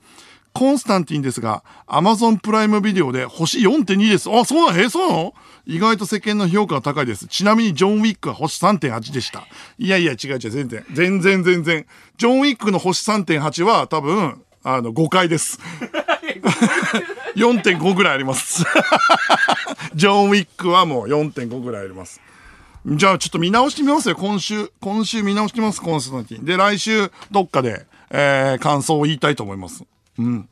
[0.52, 4.30] コンスタンティンですが、アマゾンプライムビデオで星4.2です。
[4.32, 4.80] あ、そうなの？
[4.82, 5.34] えー、そうなの？
[5.68, 7.28] 意外と世間の評価が高いです。
[7.28, 9.46] ちなみにジョン・ウィックは星3.8でした。
[9.78, 10.84] いやいや、違う違う、全然。
[10.92, 11.86] 全然全然。
[12.18, 15.60] ジョン・ウィックの星3.8は多分、あの、誤解です。
[17.38, 18.66] 4.5ぐらいあります。
[19.94, 22.20] ジョン・ウィックはもう4.5ぐらいあります。
[22.86, 24.16] じゃあちょっと見直してみますよ。
[24.16, 26.46] 今週、今週見直してます、コンスタンティン。
[26.46, 29.84] で、来週、どっかで、えー、感想を言いたいと思います。
[30.18, 30.48] うん。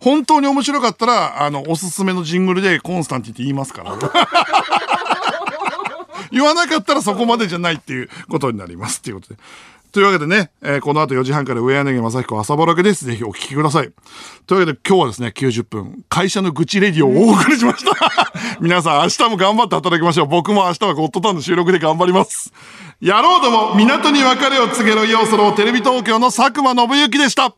[0.00, 3.96] 本当に面白かったら、あの、おすすめのジングルでコンスタンティンって言いますから。
[6.32, 8.98] 言わなかったらそこまでじゃないっていうことになります。
[8.98, 9.40] っていうことで。
[9.94, 13.04] というわけでね、えーこの後4時半から上柳正彦朝ぼらけです。
[13.04, 13.92] ぜひお聞きください。
[14.44, 17.92] というわけで今日はですね、90分、会社の愚痴レディをお送りしました。
[18.60, 20.26] 皆さん明日も頑張って働きましょう。
[20.26, 22.52] 僕も明日はゴッドタウンの収録で頑張ります。
[23.00, 27.54] やろうとも港に別れを告げろ要素のテレビ東京の佐久間信之でした。